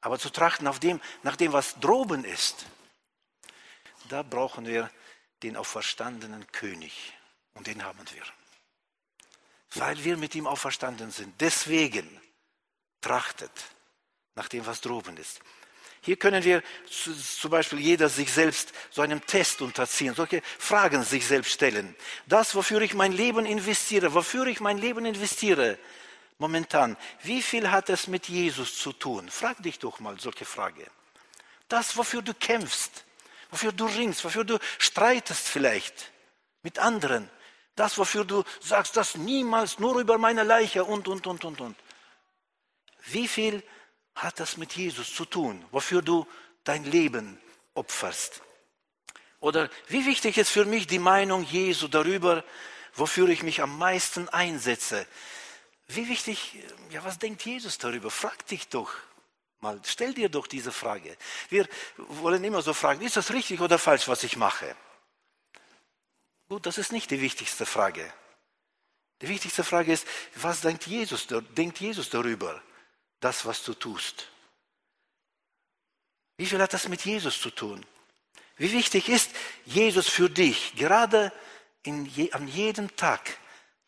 Aber 0.00 0.18
zu 0.18 0.30
trachten 0.30 0.64
nach 0.64 0.80
dem, 0.80 1.00
nach 1.22 1.36
dem 1.36 1.52
was 1.52 1.78
droben 1.78 2.24
ist, 2.24 2.66
da 4.08 4.24
brauchen 4.24 4.66
wir 4.66 4.90
den 5.44 5.56
auferstandenen 5.56 6.44
König. 6.50 7.12
Und 7.54 7.68
den 7.68 7.84
haben 7.84 8.04
wir. 8.12 8.24
Weil 9.76 10.02
wir 10.02 10.16
mit 10.16 10.34
ihm 10.34 10.48
auferstanden 10.48 11.12
sind. 11.12 11.40
Deswegen 11.40 12.20
trachtet 13.00 13.52
nach 14.34 14.48
dem, 14.48 14.66
was 14.66 14.80
droben 14.80 15.16
ist. 15.16 15.38
Hier 16.08 16.16
können 16.16 16.42
wir 16.42 16.62
zum 16.88 17.50
Beispiel 17.50 17.80
jeder 17.80 18.08
sich 18.08 18.32
selbst 18.32 18.72
so 18.88 19.02
einem 19.02 19.26
Test 19.26 19.60
unterziehen, 19.60 20.14
solche 20.14 20.40
Fragen 20.58 21.02
sich 21.02 21.26
selbst 21.26 21.52
stellen. 21.52 21.94
Das, 22.24 22.54
wofür 22.54 22.80
ich 22.80 22.94
mein 22.94 23.12
Leben 23.12 23.44
investiere, 23.44 24.14
wofür 24.14 24.46
ich 24.46 24.58
mein 24.60 24.78
Leben 24.78 25.04
investiere, 25.04 25.76
momentan, 26.38 26.96
wie 27.24 27.42
viel 27.42 27.70
hat 27.70 27.90
es 27.90 28.06
mit 28.06 28.26
Jesus 28.26 28.78
zu 28.78 28.94
tun? 28.94 29.28
Frag 29.28 29.62
dich 29.62 29.80
doch 29.80 30.00
mal 30.00 30.18
solche 30.18 30.46
Frage. 30.46 30.86
Das, 31.68 31.94
wofür 31.94 32.22
du 32.22 32.32
kämpfst, 32.32 33.04
wofür 33.50 33.72
du 33.72 33.84
ringst, 33.84 34.24
wofür 34.24 34.44
du 34.44 34.58
streitest 34.78 35.46
vielleicht 35.46 36.10
mit 36.62 36.78
anderen, 36.78 37.28
das, 37.76 37.98
wofür 37.98 38.24
du 38.24 38.44
sagst, 38.62 38.96
das 38.96 39.14
niemals 39.14 39.78
nur 39.78 40.00
über 40.00 40.16
meine 40.16 40.42
Leiche 40.42 40.84
und, 40.84 41.06
und, 41.06 41.26
und, 41.26 41.44
und, 41.44 41.60
und. 41.60 41.76
Wie 43.04 43.28
viel 43.28 43.62
hat 44.22 44.40
das 44.40 44.56
mit 44.56 44.72
Jesus 44.72 45.14
zu 45.14 45.24
tun, 45.24 45.64
wofür 45.70 46.02
du 46.02 46.26
dein 46.64 46.84
Leben 46.84 47.40
opferst? 47.74 48.42
Oder 49.40 49.70
wie 49.88 50.04
wichtig 50.06 50.36
ist 50.38 50.50
für 50.50 50.64
mich 50.64 50.86
die 50.86 50.98
Meinung 50.98 51.44
Jesu 51.44 51.88
darüber, 51.88 52.44
wofür 52.94 53.28
ich 53.28 53.42
mich 53.42 53.62
am 53.62 53.78
meisten 53.78 54.28
einsetze? 54.28 55.06
Wie 55.86 56.08
wichtig, 56.08 56.58
ja, 56.90 57.04
was 57.04 57.18
denkt 57.18 57.44
Jesus 57.44 57.78
darüber? 57.78 58.10
Frag 58.10 58.46
dich 58.46 58.68
doch 58.68 58.92
mal, 59.60 59.80
stell 59.84 60.12
dir 60.14 60.28
doch 60.28 60.46
diese 60.46 60.72
Frage. 60.72 61.16
Wir 61.48 61.68
wollen 61.96 62.42
immer 62.44 62.62
so 62.62 62.74
fragen, 62.74 63.02
ist 63.02 63.16
das 63.16 63.32
richtig 63.32 63.60
oder 63.60 63.78
falsch, 63.78 64.08
was 64.08 64.24
ich 64.24 64.36
mache? 64.36 64.76
Gut, 66.48 66.66
das 66.66 66.78
ist 66.78 66.92
nicht 66.92 67.10
die 67.10 67.20
wichtigste 67.20 67.66
Frage. 67.66 68.12
Die 69.20 69.28
wichtigste 69.28 69.64
Frage 69.64 69.92
ist, 69.92 70.06
was 70.36 70.60
denkt 70.60 70.86
Jesus, 70.86 71.26
denkt 71.26 71.80
Jesus 71.80 72.10
darüber, 72.10 72.62
das, 73.20 73.44
was 73.44 73.62
du 73.64 73.74
tust? 73.74 74.28
Wie 76.36 76.46
viel 76.46 76.60
hat 76.60 76.72
das 76.72 76.88
mit 76.88 77.04
Jesus 77.04 77.40
zu 77.40 77.50
tun? 77.50 77.84
Wie 78.56 78.72
wichtig 78.72 79.08
ist 79.08 79.30
Jesus 79.64 80.08
für 80.08 80.28
dich, 80.30 80.74
gerade 80.76 81.32
je, 81.84 82.32
an 82.32 82.48
jedem 82.48 82.94
Tag, 82.96 83.38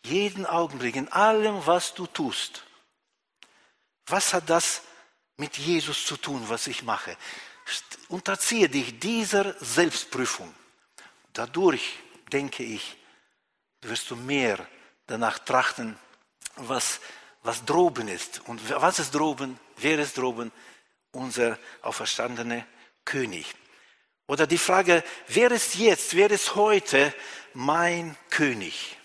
jeden 0.05 0.47
Augenblick, 0.47 0.97
in 0.97 1.09
allem, 1.09 1.67
was 1.67 1.95
du 1.95 2.07
tust? 2.07 2.65
Was 4.07 4.33
hat 4.33 4.49
das 4.49 4.83
mit 5.37 5.57
Jesus 5.59 6.05
zu 6.05 6.17
tun, 6.17 6.49
was 6.49 6.67
ich 6.67 6.83
mache? 6.83 7.17
Unterziehe 8.09 8.69
dich 8.69 8.99
dieser 8.99 9.55
Selbstprüfung. 9.63 10.53
Dadurch 11.33 11.99
denke 12.33 12.65
ich, 12.65 12.97
wirst 13.83 14.11
du 14.11 14.17
mehr 14.17 14.67
danach 15.07 15.39
trachten, 15.39 15.99
was, 16.57 17.01
was 17.43 17.65
droben 17.65 18.09
ist. 18.09 18.41
Und 18.47 18.61
was 18.71 18.99
ist 18.99 19.15
droben? 19.15 19.59
Wer 19.77 19.99
ist 19.99 20.19
droben? 20.19 20.53
Unser 21.13 21.59
auferstandene 21.83 22.67
König. 23.05 23.55
Oder 24.27 24.47
die 24.47 24.59
Frage, 24.59 25.03
wer 25.29 25.51
ist 25.51 25.75
jetzt, 25.75 26.15
wer 26.15 26.31
ist 26.31 26.55
heute 26.55 27.13
mein 27.55 28.17
König? 28.31 28.97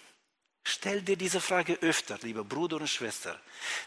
Stell 0.64 1.02
dir 1.02 1.16
diese 1.16 1.42
Frage 1.42 1.78
öfter, 1.82 2.18
lieber 2.22 2.44
Bruder 2.44 2.78
und 2.78 2.88
Schwester. 2.90 3.40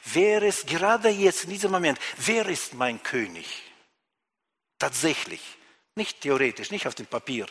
Wer 0.05 0.43
ist 0.43 0.67
gerade 0.67 1.09
jetzt 1.09 1.45
in 1.45 1.51
diesem 1.51 1.71
Moment, 1.71 1.99
wer 2.17 2.47
ist 2.47 2.75
mein 2.75 3.03
König? 3.03 3.47
Tatsächlich, 4.79 5.41
nicht 5.97 6.21
theoretisch, 6.21 6.71
nicht 6.71 6.87
auf 6.87 6.95
dem 6.95 7.07
Papier, 7.07 7.47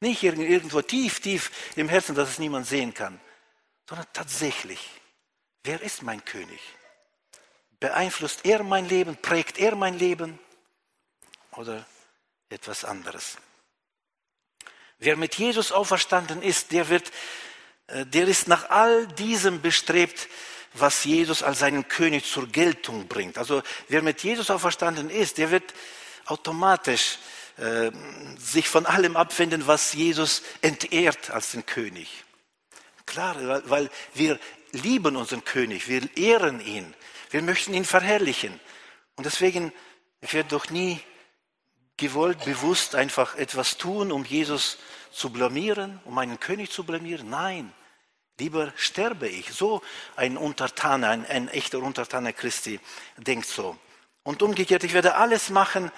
nicht 0.00 0.22
irgendwo 0.22 0.82
tief, 0.82 1.20
tief 1.20 1.50
im 1.74 1.88
Herzen, 1.88 2.14
dass 2.14 2.30
es 2.30 2.38
niemand 2.38 2.66
sehen 2.66 2.94
kann, 2.94 3.20
sondern 3.88 4.06
tatsächlich, 4.12 4.80
wer 5.66 5.82
ist 5.82 6.02
mein 6.02 6.24
König? 6.24 6.60
Beeinflusst 7.80 8.44
er 8.44 8.62
mein 8.62 8.88
Leben, 8.88 9.16
prägt 9.16 9.58
er 9.58 9.76
mein 9.76 9.98
Leben 9.98 10.38
oder 11.52 11.84
etwas 12.48 12.84
anderes? 12.84 13.36
Wer 14.98 15.16
mit 15.16 15.34
Jesus 15.34 15.72
auferstanden 15.72 16.42
ist, 16.42 16.72
der 16.72 16.88
wird 16.88 17.12
äh, 17.88 18.06
der 18.06 18.26
ist 18.26 18.48
nach 18.48 18.70
all 18.70 19.06
diesem 19.06 19.60
bestrebt, 19.60 20.28
was 20.74 21.04
Jesus 21.04 21.42
als 21.42 21.60
seinen 21.60 21.88
König 21.88 22.24
zur 22.30 22.46
Geltung 22.48 23.08
bringt. 23.08 23.38
Also 23.38 23.62
wer 23.88 24.02
mit 24.02 24.22
Jesus 24.22 24.50
auferstanden 24.50 25.10
ist, 25.10 25.38
der 25.38 25.50
wird 25.50 25.74
automatisch 26.26 27.18
äh, 27.56 27.90
sich 28.38 28.68
von 28.68 28.84
allem 28.86 29.16
abwenden, 29.16 29.66
was 29.66 29.92
Jesus 29.94 30.42
entehrt 30.60 31.30
als 31.30 31.52
den 31.52 31.64
König. 31.64 32.24
Klar, 33.06 33.36
weil 33.70 33.88
wir 34.14 34.38
lieben 34.76 35.16
unseren 35.16 35.44
König, 35.44 35.88
wir 35.88 36.16
ehren 36.16 36.60
ihn, 36.60 36.94
wir 37.30 37.42
möchten 37.42 37.74
ihn 37.74 37.84
verherrlichen. 37.84 38.60
Und 39.16 39.24
deswegen 39.24 39.72
wird 40.20 40.52
doch 40.52 40.70
nie 40.70 41.00
gewollt, 41.96 42.44
bewusst 42.44 42.94
einfach 42.94 43.36
etwas 43.36 43.78
tun, 43.78 44.12
um 44.12 44.24
Jesus 44.24 44.78
zu 45.10 45.30
blamieren, 45.30 46.00
um 46.04 46.16
einen 46.18 46.38
König 46.38 46.70
zu 46.70 46.84
blamieren. 46.84 47.30
Nein, 47.30 47.72
lieber 48.38 48.72
sterbe 48.76 49.28
ich. 49.28 49.52
So 49.52 49.82
ein 50.14 50.36
Untertaner, 50.36 51.08
ein, 51.08 51.26
ein 51.26 51.48
echter 51.48 51.78
Untertaner 51.78 52.32
Christi 52.32 52.80
denkt 53.16 53.46
so. 53.46 53.76
Und 54.22 54.42
umgekehrt, 54.42 54.84
ich 54.84 54.92
werde 54.92 55.16
alles 55.16 55.50
machen, 55.50 55.90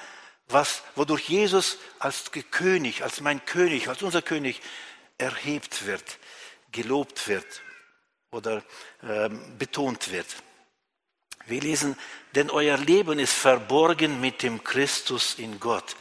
was, 0.47 0.83
wodurch 0.95 1.29
Jesus 1.29 1.79
als 1.99 2.31
König, 2.51 3.03
als 3.03 3.21
mein 3.21 3.45
König, 3.45 3.89
als 3.89 4.03
unser 4.03 4.23
König 4.23 4.61
erhebt 5.19 5.85
wird, 5.85 6.19
gelobt 6.71 7.29
wird 7.29 7.63
oder 8.31 8.63
äh, 9.03 9.29
betont 9.59 10.11
wird. 10.13 10.27
Wir 11.47 11.61
lesen, 11.61 11.97
denn 12.35 12.51
euer 12.51 12.77
Leben 12.77 13.19
ist 13.19 13.33
verborgen 13.33 14.21
mit 14.21 14.43
dem 14.43 14.63
Christus 14.63 15.35
in 15.39 15.59
Gott. 15.59 15.97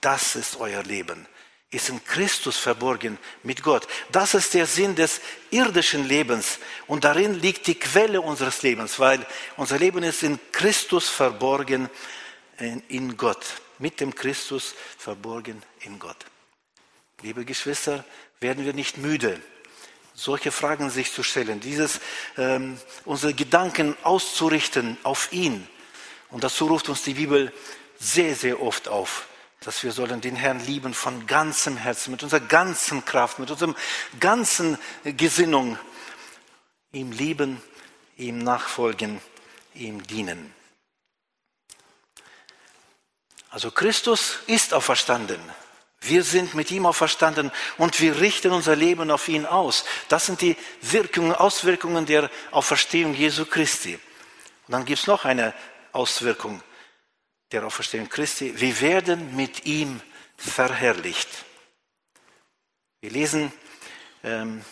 Das 0.00 0.36
ist 0.36 0.56
euer 0.56 0.82
Leben, 0.82 1.26
ist 1.70 1.88
in 1.88 2.04
Christus 2.04 2.58
verborgen 2.58 3.18
mit 3.42 3.62
Gott. 3.62 3.88
Das 4.12 4.34
ist 4.34 4.52
der 4.52 4.66
Sinn 4.66 4.94
des 4.94 5.22
irdischen 5.50 6.06
Lebens 6.06 6.58
und 6.86 7.04
darin 7.04 7.40
liegt 7.40 7.66
die 7.66 7.78
Quelle 7.78 8.20
unseres 8.20 8.62
Lebens, 8.62 8.98
weil 8.98 9.26
unser 9.56 9.78
Leben 9.78 10.02
ist 10.02 10.22
in 10.22 10.38
Christus 10.52 11.08
verborgen 11.08 11.88
in 12.88 13.16
Gott, 13.16 13.44
mit 13.78 14.00
dem 14.00 14.14
Christus 14.14 14.74
verborgen 14.98 15.62
in 15.80 15.98
Gott. 15.98 16.18
Liebe 17.22 17.46
Geschwister, 17.46 18.04
werden 18.38 18.66
wir 18.66 18.74
nicht 18.74 18.98
müde, 18.98 19.40
solche 20.14 20.52
Fragen 20.52 20.90
sich 20.90 21.12
zu 21.12 21.22
stellen, 21.22 21.60
dieses, 21.60 22.00
ähm, 22.38 22.78
unsere 23.04 23.34
Gedanken 23.34 23.96
auszurichten 24.02 24.96
auf 25.02 25.32
ihn. 25.32 25.66
Und 26.30 26.44
dazu 26.44 26.66
ruft 26.66 26.88
uns 26.88 27.02
die 27.02 27.14
Bibel 27.14 27.52
sehr, 27.98 28.34
sehr 28.34 28.62
oft 28.62 28.88
auf, 28.88 29.26
dass 29.60 29.82
wir 29.82 29.92
sollen 29.92 30.20
den 30.20 30.36
Herrn 30.36 30.64
lieben 30.64 30.94
von 30.94 31.26
ganzem 31.26 31.76
Herzen, 31.76 32.12
mit 32.12 32.22
unserer 32.22 32.40
ganzen 32.40 33.04
Kraft, 33.04 33.38
mit 33.38 33.50
unserem 33.50 33.74
ganzen 34.20 34.78
Gesinnung, 35.04 35.78
ihm 36.92 37.12
lieben, 37.12 37.60
ihm 38.16 38.38
nachfolgen, 38.38 39.20
ihm 39.74 40.06
dienen. 40.06 40.54
Also 43.50 43.70
Christus 43.70 44.38
ist 44.46 44.74
auferstanden. 44.74 45.40
Wir 46.06 46.22
sind 46.22 46.54
mit 46.54 46.70
ihm 46.70 46.86
auferstanden 46.86 47.50
und 47.78 48.00
wir 48.00 48.20
richten 48.20 48.52
unser 48.52 48.76
Leben 48.76 49.10
auf 49.10 49.28
ihn 49.28 49.46
aus. 49.46 49.84
Das 50.08 50.26
sind 50.26 50.40
die 50.40 50.56
Wirkungen, 50.82 51.32
Auswirkungen 51.32 52.06
der 52.06 52.30
Auferstehung 52.50 53.14
Jesu 53.14 53.46
Christi. 53.46 53.94
Und 53.94 54.72
dann 54.72 54.84
gibt 54.84 55.00
es 55.00 55.06
noch 55.06 55.24
eine 55.24 55.54
Auswirkung 55.92 56.62
der 57.52 57.64
Auferstehung 57.64 58.08
Christi. 58.08 58.52
Wir 58.60 58.80
werden 58.80 59.34
mit 59.34 59.64
ihm 59.64 60.00
verherrlicht. 60.36 61.28
Wir 63.00 63.10
lesen 63.10 63.52
ähm, 64.22 64.62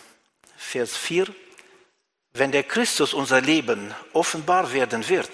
Vers 0.55 0.95
4. 0.97 1.27
Wenn 2.33 2.51
der 2.51 2.63
Christus 2.63 3.13
unser 3.13 3.41
Leben 3.41 3.93
offenbar 4.13 4.73
werden 4.73 5.07
wird, 5.07 5.29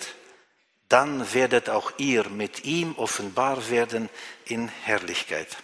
dann 0.89 1.33
werdet 1.33 1.69
auch 1.69 1.93
ihr 1.97 2.27
mit 2.29 2.65
ihm 2.65 2.95
offenbar 2.97 3.69
werden 3.69 4.09
in 4.45 4.67
Herrlichkeit. 4.67 5.57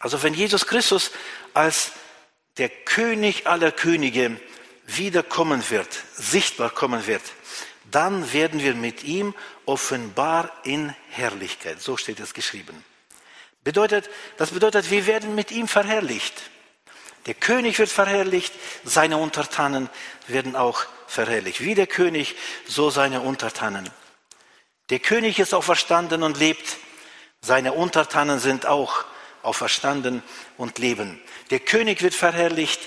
Also 0.00 0.22
wenn 0.22 0.34
Jesus 0.34 0.66
Christus 0.66 1.10
als 1.54 1.92
der 2.58 2.68
König 2.68 3.46
aller 3.46 3.72
Könige 3.72 4.40
wiederkommen 4.86 5.68
wird, 5.70 5.88
sichtbar 6.14 6.70
kommen 6.70 7.06
wird, 7.06 7.22
dann 7.90 8.32
werden 8.32 8.60
wir 8.60 8.74
mit 8.74 9.04
ihm 9.04 9.34
offenbar 9.64 10.50
in 10.64 10.94
Herrlichkeit. 11.10 11.80
So 11.80 11.96
steht 11.96 12.20
es 12.20 12.34
geschrieben. 12.34 12.84
Bedeutet, 13.64 14.08
das 14.36 14.50
bedeutet, 14.50 14.90
wir 14.90 15.06
werden 15.06 15.34
mit 15.34 15.50
ihm 15.50 15.66
verherrlicht. 15.66 16.34
Der 17.26 17.34
König 17.34 17.78
wird 17.80 17.90
verherrlicht, 17.90 18.54
seine 18.84 19.16
Untertanen 19.16 19.90
werden 20.28 20.54
auch 20.54 20.84
verherrlicht. 21.08 21.60
Wie 21.60 21.74
der 21.74 21.88
König, 21.88 22.36
so 22.66 22.90
seine 22.90 23.20
Untertanen. 23.20 23.90
Der 24.90 25.00
König 25.00 25.40
ist 25.40 25.52
auch 25.52 25.64
verstanden 25.64 26.22
und 26.22 26.38
lebt. 26.38 26.76
Seine 27.40 27.72
Untertanen 27.72 28.38
sind 28.38 28.66
auch 28.66 29.04
auferstanden 29.46 30.22
und 30.56 30.78
leben. 30.78 31.20
Der 31.50 31.60
König 31.60 32.02
wird 32.02 32.14
verherrlicht, 32.14 32.80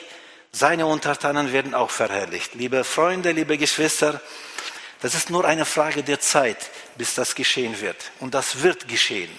seine 0.51 0.87
Untertanen 0.87 1.53
werden 1.53 1.73
auch 1.73 1.91
verherrlicht. 1.91 2.55
Liebe 2.55 2.83
Freunde, 2.83 3.31
liebe 3.31 3.57
Geschwister, 3.57 4.21
das 5.01 5.15
ist 5.15 5.29
nur 5.29 5.45
eine 5.45 5.65
Frage 5.65 6.03
der 6.03 6.19
Zeit, 6.19 6.69
bis 6.97 7.15
das 7.15 7.35
geschehen 7.35 7.79
wird. 7.79 8.11
Und 8.19 8.33
das 8.33 8.61
wird 8.61 8.87
geschehen. 8.87 9.31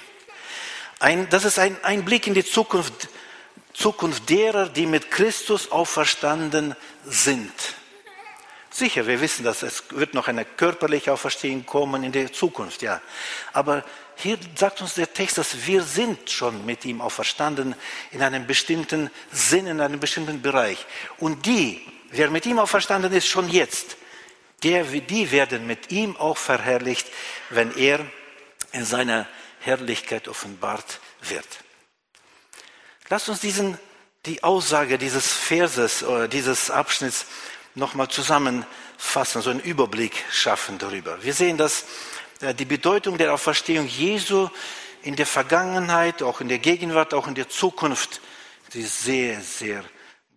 Ein, 0.98 1.28
das 1.30 1.44
ist 1.44 1.58
ein, 1.58 1.76
ein 1.82 2.04
Blick 2.04 2.26
in 2.26 2.34
die 2.34 2.44
Zukunft, 2.44 3.08
Zukunft 3.72 4.28
derer, 4.28 4.68
die 4.68 4.86
mit 4.86 5.10
Christus 5.10 5.70
auferstanden 5.70 6.74
sind. 7.04 7.52
Sicher, 8.70 9.06
wir 9.06 9.20
wissen, 9.20 9.44
dass 9.44 9.62
es 9.62 9.82
wird 9.90 10.14
noch 10.14 10.28
eine 10.28 10.44
körperliche 10.44 11.12
Auferstehung 11.12 11.66
kommen 11.66 12.04
in 12.04 12.12
der 12.12 12.32
Zukunft, 12.32 12.82
ja. 12.82 13.00
Aber 13.52 13.84
hier 14.22 14.38
sagt 14.54 14.80
uns 14.80 14.94
der 14.94 15.12
Text, 15.12 15.38
dass 15.38 15.66
wir 15.66 15.82
sind 15.82 16.30
schon 16.30 16.64
mit 16.66 16.84
ihm 16.84 17.00
auferstanden 17.00 17.74
in 18.12 18.22
einem 18.22 18.46
bestimmten 18.46 19.10
Sinn, 19.32 19.66
in 19.66 19.80
einem 19.80 20.00
bestimmten 20.00 20.42
Bereich. 20.42 20.84
Und 21.18 21.46
die, 21.46 21.80
wer 22.10 22.30
mit 22.30 22.46
ihm 22.46 22.58
auferstanden 22.58 23.12
ist, 23.12 23.26
schon 23.26 23.48
jetzt, 23.48 23.96
der, 24.62 24.84
die 24.84 25.30
werden 25.30 25.66
mit 25.66 25.90
ihm 25.90 26.16
auch 26.16 26.36
verherrlicht, 26.36 27.06
wenn 27.48 27.74
er 27.76 28.00
in 28.72 28.84
seiner 28.84 29.26
Herrlichkeit 29.60 30.28
offenbart 30.28 31.00
wird. 31.22 31.46
Lasst 33.08 33.28
uns 33.28 33.40
diesen, 33.40 33.78
die 34.26 34.42
Aussage 34.42 34.98
dieses 34.98 35.32
Verses 35.32 36.02
oder 36.04 36.28
dieses 36.28 36.70
Abschnitts 36.70 37.26
nochmal 37.74 38.08
zusammenfassen, 38.08 39.42
so 39.42 39.50
einen 39.50 39.60
Überblick 39.60 40.12
schaffen 40.30 40.78
darüber. 40.78 41.22
Wir 41.22 41.34
sehen, 41.34 41.56
dass 41.56 41.82
äh, 41.82 41.84
die 42.40 42.64
Bedeutung 42.64 43.18
der 43.18 43.34
Auferstehung 43.34 43.86
Jesu 43.86 44.48
in 45.02 45.16
der 45.16 45.26
Vergangenheit, 45.26 46.22
auch 46.22 46.40
in 46.40 46.48
der 46.48 46.58
Gegenwart, 46.58 47.14
auch 47.14 47.26
in 47.26 47.34
der 47.34 47.48
Zukunft, 47.48 48.20
sie 48.70 48.80
ist 48.80 49.02
sehr, 49.04 49.40
sehr 49.40 49.84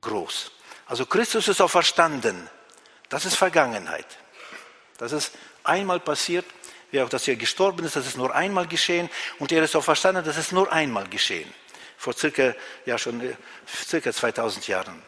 groß. 0.01 0.51
Also 0.85 1.05
Christus 1.05 1.47
ist 1.47 1.61
auferstanden. 1.61 2.49
Das 3.09 3.25
ist 3.25 3.35
Vergangenheit. 3.35 4.05
Das 4.97 5.11
ist 5.11 5.33
einmal 5.63 5.99
passiert, 5.99 6.45
wie 6.91 7.01
auch, 7.01 7.09
dass 7.09 7.27
er 7.27 7.35
gestorben 7.35 7.85
ist, 7.85 7.95
das 7.95 8.05
ist 8.05 8.17
nur 8.17 8.33
einmal 8.35 8.67
geschehen. 8.67 9.09
Und 9.39 9.51
er 9.51 9.63
ist 9.63 9.75
auferstanden, 9.75 10.23
das 10.23 10.37
ist 10.37 10.51
nur 10.51 10.71
einmal 10.71 11.07
geschehen. 11.07 11.51
Vor 11.97 12.13
circa, 12.13 12.53
ja 12.85 12.97
schon, 12.97 13.21
äh, 13.21 13.35
circa 13.67 14.11
2000 14.11 14.67
Jahren. 14.67 15.01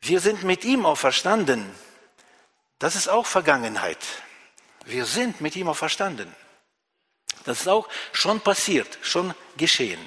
Wir 0.00 0.20
sind 0.20 0.42
mit 0.44 0.64
ihm 0.64 0.86
auferstanden. 0.86 1.70
Das 2.78 2.96
ist 2.96 3.08
auch 3.08 3.26
Vergangenheit. 3.26 3.98
Wir 4.84 5.06
sind 5.06 5.40
mit 5.40 5.56
ihm 5.56 5.68
auferstanden. 5.68 6.34
Das 7.44 7.60
ist 7.60 7.68
auch 7.68 7.88
schon 8.12 8.40
passiert, 8.40 8.98
schon 9.02 9.34
geschehen. 9.56 10.00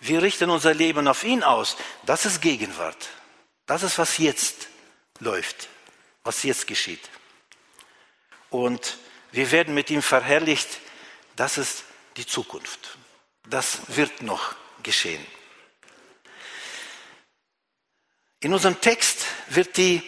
Wir 0.00 0.22
richten 0.22 0.50
unser 0.50 0.74
Leben 0.74 1.08
auf 1.08 1.24
ihn 1.24 1.42
aus. 1.42 1.76
Das 2.04 2.26
ist 2.26 2.40
Gegenwart. 2.40 3.08
Das 3.66 3.82
ist, 3.82 3.98
was 3.98 4.18
jetzt 4.18 4.68
läuft, 5.18 5.68
was 6.22 6.42
jetzt 6.42 6.66
geschieht. 6.66 7.00
Und 8.50 8.98
wir 9.32 9.50
werden 9.50 9.74
mit 9.74 9.90
ihm 9.90 10.02
verherrlicht. 10.02 10.68
Das 11.34 11.58
ist 11.58 11.84
die 12.16 12.26
Zukunft. 12.26 12.96
Das 13.48 13.80
wird 13.88 14.22
noch 14.22 14.54
geschehen. 14.82 15.24
In 18.40 18.52
unserem 18.52 18.80
Text 18.80 19.26
wird 19.48 19.76
die 19.76 20.02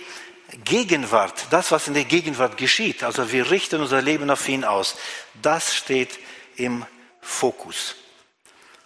Gegenwart, 0.65 1.47
das, 1.51 1.71
was 1.71 1.89
in 1.89 1.95
der 1.95 2.05
Gegenwart 2.05 2.57
geschieht, 2.57 3.05
also 3.05 3.31
wir 3.31 3.51
richten 3.51 3.81
unser 3.81 4.01
Leben 4.01 4.31
auf 4.31 4.49
ihn 4.49 4.65
aus, 4.65 4.97
das 5.43 5.75
steht 5.75 6.19
im 6.57 6.87
Fokus 7.21 7.97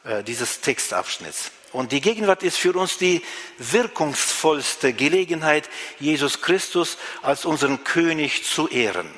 äh, 0.05 0.25
dieses 0.25 0.61
Textabschnitts. 0.61 1.53
Und 1.73 1.93
die 1.93 2.01
Gegenwart 2.01 2.43
ist 2.43 2.59
für 2.59 2.75
uns 2.75 2.99
die 2.99 3.23
wirkungsvollste 3.59 4.93
Gelegenheit, 4.93 5.71
Jesus 6.01 6.43
Christus 6.43 6.99
als 7.23 7.45
unseren 7.45 7.83
König 7.85 8.45
zu 8.45 8.69
ehren. 8.69 9.09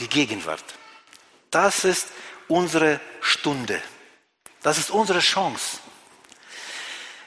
Die 0.00 0.08
Gegenwart. 0.08 0.64
Das 1.50 1.84
ist 1.84 2.08
unsere 2.46 3.00
Stunde. 3.20 3.80
Das 4.62 4.76
ist 4.78 4.90
unsere 4.90 5.20
Chance. 5.20 5.78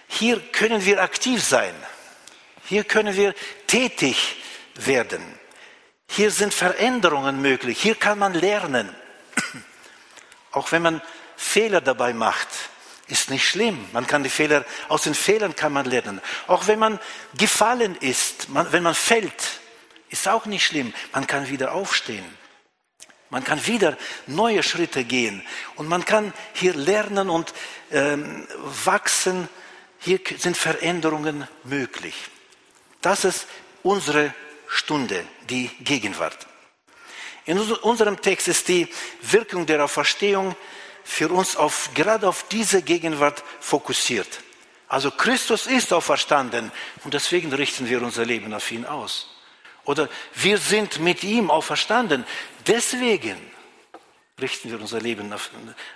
Hier 0.07 0.39
können 0.51 0.85
wir 0.85 1.01
aktiv 1.01 1.41
sein. 1.41 1.73
Hier 2.65 2.83
können 2.83 3.15
wir 3.15 3.33
tätig 3.65 4.35
werden. 4.75 5.21
Hier 6.09 6.31
sind 6.31 6.53
Veränderungen 6.53 7.41
möglich. 7.41 7.81
Hier 7.81 7.95
kann 7.95 8.19
man 8.19 8.33
lernen. 8.33 8.89
Auch 10.51 10.71
wenn 10.71 10.81
man 10.81 11.01
Fehler 11.37 11.81
dabei 11.81 12.13
macht 12.13 12.49
ist 13.11 13.29
nicht 13.29 13.45
schlimm. 13.45 13.85
Man 13.91 14.07
kann 14.07 14.23
die 14.23 14.29
Fehler, 14.29 14.65
aus 14.87 15.03
den 15.03 15.13
Fehlern 15.13 15.55
kann 15.55 15.73
man 15.73 15.85
lernen. 15.85 16.21
Auch 16.47 16.67
wenn 16.67 16.79
man 16.79 16.99
gefallen 17.37 17.95
ist, 17.97 18.49
man, 18.49 18.71
wenn 18.71 18.83
man 18.83 18.95
fällt, 18.95 19.59
ist 20.09 20.27
auch 20.27 20.45
nicht 20.45 20.65
schlimm. 20.65 20.93
Man 21.11 21.27
kann 21.27 21.49
wieder 21.49 21.73
aufstehen. 21.73 22.25
Man 23.29 23.43
kann 23.43 23.65
wieder 23.67 23.97
neue 24.27 24.63
Schritte 24.63 25.03
gehen. 25.03 25.43
Und 25.75 25.87
man 25.87 26.05
kann 26.05 26.33
hier 26.53 26.73
lernen 26.73 27.29
und 27.29 27.53
ähm, 27.91 28.47
wachsen. 28.85 29.47
Hier 29.99 30.19
sind 30.37 30.57
Veränderungen 30.57 31.47
möglich. 31.63 32.15
Das 33.01 33.25
ist 33.25 33.45
unsere 33.83 34.33
Stunde, 34.71 35.25
die 35.49 35.67
Gegenwart. 35.81 36.47
In 37.45 37.59
unserem 37.59 38.21
Text 38.21 38.47
ist 38.47 38.69
die 38.69 38.87
Wirkung 39.21 39.65
der 39.65 39.83
Auferstehung 39.83 40.55
für 41.03 41.29
uns 41.29 41.57
auf, 41.57 41.89
gerade 41.93 42.27
auf 42.27 42.45
diese 42.49 42.81
Gegenwart 42.81 43.43
fokussiert. 43.59 44.41
Also 44.87 45.11
Christus 45.11 45.67
ist 45.67 45.91
auferstanden 45.91 46.71
und 47.03 47.13
deswegen 47.13 47.51
richten 47.51 47.89
wir 47.89 48.01
unser 48.01 48.25
Leben 48.25 48.53
auf 48.53 48.71
ihn 48.71 48.85
aus. 48.85 49.27
Oder 49.83 50.07
wir 50.35 50.57
sind 50.57 50.99
mit 50.99 51.23
ihm 51.23 51.51
auferstanden, 51.51 52.25
deswegen 52.65 53.37
richten 54.39 54.69
wir 54.71 54.79
unser 54.79 55.01
Leben 55.01 55.33
auf, 55.33 55.49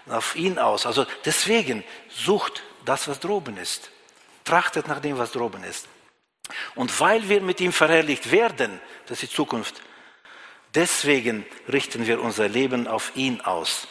auf 0.10 0.36
ihn 0.36 0.60
aus. 0.60 0.86
Also 0.86 1.06
deswegen 1.24 1.84
sucht 2.10 2.64
das, 2.84 3.08
was 3.08 3.20
droben 3.20 3.58
ist. 3.58 3.90
Trachtet 4.44 4.88
nach 4.88 5.00
dem, 5.00 5.18
was 5.18 5.32
droben 5.32 5.64
ist. 5.64 5.88
Und 6.75 6.99
weil 6.99 7.29
wir 7.29 7.41
mit 7.41 7.60
ihm 7.62 7.73
verherrlicht 7.73 8.31
werden, 8.31 8.79
das 9.08 9.23
ist 9.23 9.31
die 9.31 9.36
Zukunft, 9.36 9.81
deswegen 10.73 11.45
richten 11.71 12.05
wir 12.05 12.21
unser 12.21 12.47
Leben 12.47 12.88
auf 12.88 13.12
ihn 13.15 13.41
aus. 13.41 13.88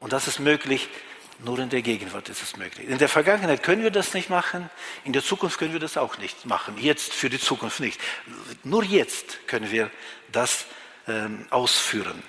Und 0.00 0.12
das 0.12 0.28
ist 0.28 0.38
möglich, 0.38 0.88
nur 1.40 1.58
in 1.58 1.68
der 1.68 1.82
Gegenwart 1.82 2.28
ist 2.28 2.42
es 2.42 2.56
möglich. 2.56 2.88
In 2.88 2.98
der 2.98 3.08
Vergangenheit 3.08 3.62
können 3.62 3.82
wir 3.82 3.90
das 3.90 4.14
nicht 4.14 4.30
machen, 4.30 4.70
in 5.04 5.12
der 5.12 5.22
Zukunft 5.22 5.58
können 5.58 5.72
wir 5.72 5.80
das 5.80 5.96
auch 5.96 6.18
nicht 6.18 6.46
machen. 6.46 6.76
Jetzt 6.78 7.12
für 7.12 7.28
die 7.28 7.40
Zukunft 7.40 7.80
nicht. 7.80 8.00
Nur 8.62 8.84
jetzt 8.84 9.46
können 9.46 9.70
wir 9.70 9.90
das 10.30 10.66
ähm, 11.08 11.46
ausführen. 11.50 12.22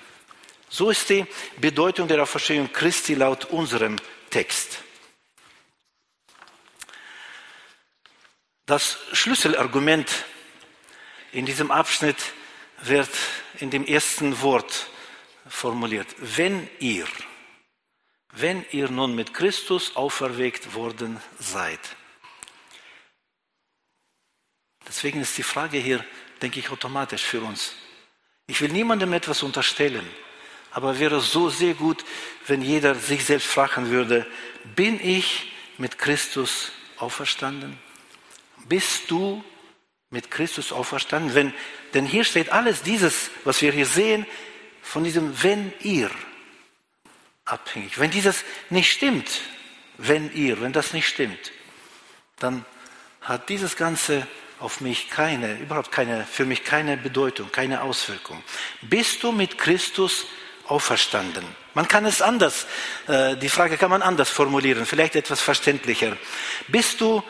So 0.68 0.90
ist 0.90 1.08
die 1.08 1.24
Bedeutung 1.60 2.08
der 2.08 2.22
Auferstehung 2.22 2.72
Christi 2.72 3.14
laut 3.14 3.46
unserem 3.46 3.96
Text. 4.30 4.82
Das 8.66 8.98
Schlüsselargument 9.12 10.24
in 11.32 11.46
diesem 11.46 11.70
Abschnitt 11.70 12.16
wird 12.82 13.10
in 13.58 13.70
dem 13.70 13.84
ersten 13.86 14.40
Wort 14.42 14.90
formuliert. 15.48 16.08
Wenn 16.18 16.68
ihr 16.80 17.06
wenn 18.36 18.64
ihr 18.70 18.88
nun 18.90 19.14
mit 19.14 19.32
Christus 19.32 19.96
auferweckt 19.96 20.74
worden 20.74 21.20
seid. 21.38 21.80
Deswegen 24.86 25.20
ist 25.20 25.36
die 25.38 25.42
Frage 25.42 25.78
hier, 25.78 26.04
denke 26.42 26.60
ich, 26.60 26.70
automatisch 26.70 27.22
für 27.22 27.40
uns. 27.40 27.74
Ich 28.46 28.60
will 28.60 28.70
niemandem 28.70 29.12
etwas 29.14 29.42
unterstellen, 29.42 30.06
aber 30.70 30.98
wäre 30.98 31.20
so 31.20 31.48
sehr 31.48 31.74
gut, 31.74 32.04
wenn 32.46 32.62
jeder 32.62 32.94
sich 32.94 33.24
selbst 33.24 33.48
fragen 33.48 33.90
würde, 33.90 34.26
bin 34.76 35.00
ich 35.00 35.52
mit 35.78 35.98
Christus 35.98 36.70
auferstanden? 36.98 37.78
Bist 38.68 39.10
du 39.10 39.44
mit 40.10 40.30
Christus 40.30 40.72
auferstanden? 40.72 41.34
Wenn, 41.34 41.54
denn 41.94 42.06
hier 42.06 42.24
steht 42.24 42.50
alles 42.50 42.82
dieses, 42.82 43.30
was 43.44 43.62
wir 43.62 43.72
hier 43.72 43.86
sehen, 43.86 44.26
von 44.82 45.04
diesem 45.04 45.42
wenn 45.42 45.72
ihr 45.80 46.10
abhängig. 47.44 47.98
Wenn 47.98 48.10
dieses 48.10 48.44
nicht 48.70 48.92
stimmt, 48.92 49.40
wenn 49.98 50.32
ihr, 50.34 50.60
wenn 50.60 50.72
das 50.72 50.92
nicht 50.92 51.08
stimmt, 51.08 51.52
dann 52.38 52.64
hat 53.20 53.48
dieses 53.48 53.76
Ganze 53.76 54.26
auf 54.58 54.80
mich 54.80 55.10
keine, 55.10 55.58
überhaupt 55.58 55.92
keine, 55.92 56.24
für 56.24 56.44
mich 56.44 56.64
keine 56.64 56.96
Bedeutung, 56.96 57.50
keine 57.52 57.82
Auswirkung. 57.82 58.42
Bist 58.82 59.22
du 59.22 59.32
mit 59.32 59.58
Christus 59.58 60.26
auferstanden? 60.66 61.44
Man 61.74 61.88
kann 61.88 62.06
es 62.06 62.22
anders, 62.22 62.66
äh, 63.06 63.36
die 63.36 63.48
Frage 63.48 63.76
kann 63.76 63.90
man 63.90 64.02
anders 64.02 64.30
formulieren, 64.30 64.86
vielleicht 64.86 65.14
etwas 65.14 65.42
verständlicher. 65.42 66.16
Bist 66.68 67.00
du 67.00 67.22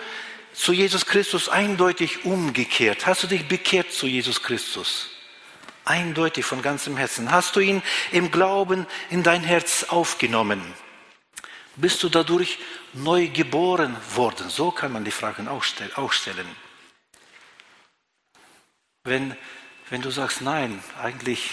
zu 0.57 0.73
Jesus 0.73 1.07
Christus 1.07 1.49
eindeutig 1.49 2.25
umgekehrt? 2.25 3.07
Hast 3.07 3.23
du 3.23 3.27
dich 3.27 3.47
bekehrt 3.47 3.93
zu 3.93 4.07
Jesus 4.07 4.43
Christus? 4.43 5.11
Eindeutig 5.85 6.45
von 6.45 6.63
ganzem 6.63 6.97
Herzen. 6.97 7.31
Hast 7.31 7.55
du 7.55 7.61
ihn 7.61 7.83
im 8.11 8.31
Glauben 8.31 8.87
in 9.11 9.23
dein 9.23 9.45
Herz 9.45 9.85
aufgenommen? 9.85 10.61
Bist 11.77 12.03
du 12.03 12.09
dadurch 12.09 12.59
neu 12.95 13.29
geboren 13.29 13.97
worden? 14.15 14.49
So 14.49 14.71
kann 14.71 14.93
man 14.93 15.05
die 15.05 15.11
Fragen 15.11 15.47
auch 15.47 15.63
stellen. 15.63 16.49
Wenn, 19.05 19.37
wenn 19.91 20.03
du 20.03 20.11
sagst, 20.11 20.41
nein, 20.41 20.83
eigentlich 21.01 21.51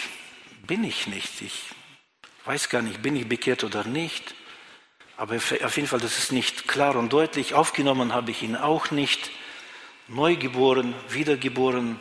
bin 0.65 0.83
ich 0.83 1.07
nicht, 1.07 1.41
ich 1.41 1.65
weiß 2.45 2.69
gar 2.69 2.81
nicht, 2.81 3.01
bin 3.01 3.15
ich 3.17 3.27
bekehrt 3.27 3.63
oder 3.65 3.83
nicht, 3.83 4.33
aber 5.17 5.35
auf 5.35 5.75
jeden 5.75 5.87
Fall, 5.87 5.99
das 5.99 6.17
ist 6.17 6.31
nicht 6.31 6.67
klar 6.67 6.95
und 6.95 7.13
deutlich, 7.13 7.53
aufgenommen 7.53 8.13
habe 8.13 8.31
ich 8.31 8.41
ihn 8.41 8.55
auch 8.55 8.91
nicht, 8.91 9.31
neugeboren, 10.07 10.93
wiedergeboren, 11.09 11.99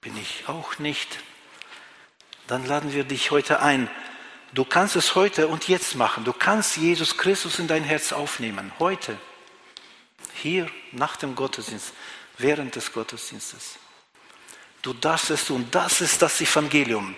bin 0.00 0.16
ich 0.16 0.44
auch 0.48 0.78
nicht, 0.78 1.18
dann 2.46 2.66
laden 2.66 2.92
wir 2.92 3.04
dich 3.04 3.30
heute 3.30 3.60
ein. 3.60 3.90
Du 4.54 4.64
kannst 4.64 4.96
es 4.96 5.14
heute 5.14 5.48
und 5.48 5.68
jetzt 5.68 5.94
machen. 5.94 6.24
Du 6.24 6.32
kannst 6.32 6.78
Jesus 6.78 7.18
Christus 7.18 7.58
in 7.58 7.68
dein 7.68 7.84
Herz 7.84 8.12
aufnehmen. 8.12 8.72
Heute. 8.78 9.18
Hier 10.34 10.70
nach 10.92 11.16
dem 11.16 11.34
Gottesdienst. 11.34 11.92
Während 12.38 12.74
des 12.74 12.92
Gottesdienstes. 12.92 13.78
Du 14.80 14.94
darfst 14.94 15.30
es 15.30 15.44
tun. 15.44 15.68
Das 15.70 16.00
ist 16.00 16.22
das 16.22 16.40
Evangelium. 16.40 17.14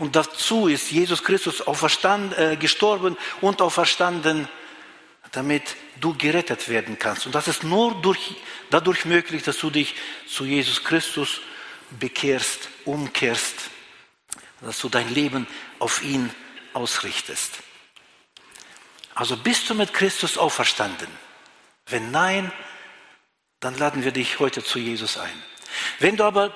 Und 0.00 0.16
dazu 0.16 0.66
ist 0.66 0.90
Jesus 0.90 1.22
Christus 1.22 1.60
äh, 1.60 2.56
gestorben 2.56 3.18
und 3.42 3.60
auferstanden, 3.60 4.48
damit 5.32 5.76
du 6.00 6.14
gerettet 6.14 6.70
werden 6.70 6.98
kannst. 6.98 7.26
Und 7.26 7.34
das 7.34 7.48
ist 7.48 7.64
nur 7.64 7.94
durch, 8.00 8.36
dadurch 8.70 9.04
möglich, 9.04 9.42
dass 9.42 9.58
du 9.58 9.68
dich 9.68 9.94
zu 10.26 10.46
Jesus 10.46 10.84
Christus 10.84 11.42
bekehrst, 11.90 12.70
umkehrst, 12.86 13.54
dass 14.62 14.78
du 14.78 14.88
dein 14.88 15.12
Leben 15.12 15.46
auf 15.78 16.02
ihn 16.02 16.30
ausrichtest. 16.72 17.58
Also 19.14 19.36
bist 19.36 19.68
du 19.68 19.74
mit 19.74 19.92
Christus 19.92 20.38
auferstanden? 20.38 21.08
Wenn 21.84 22.10
nein, 22.10 22.50
dann 23.60 23.76
laden 23.76 24.02
wir 24.02 24.12
dich 24.12 24.38
heute 24.38 24.64
zu 24.64 24.78
Jesus 24.78 25.18
ein. 25.18 25.42
Wenn 25.98 26.16
du 26.16 26.24
aber 26.24 26.54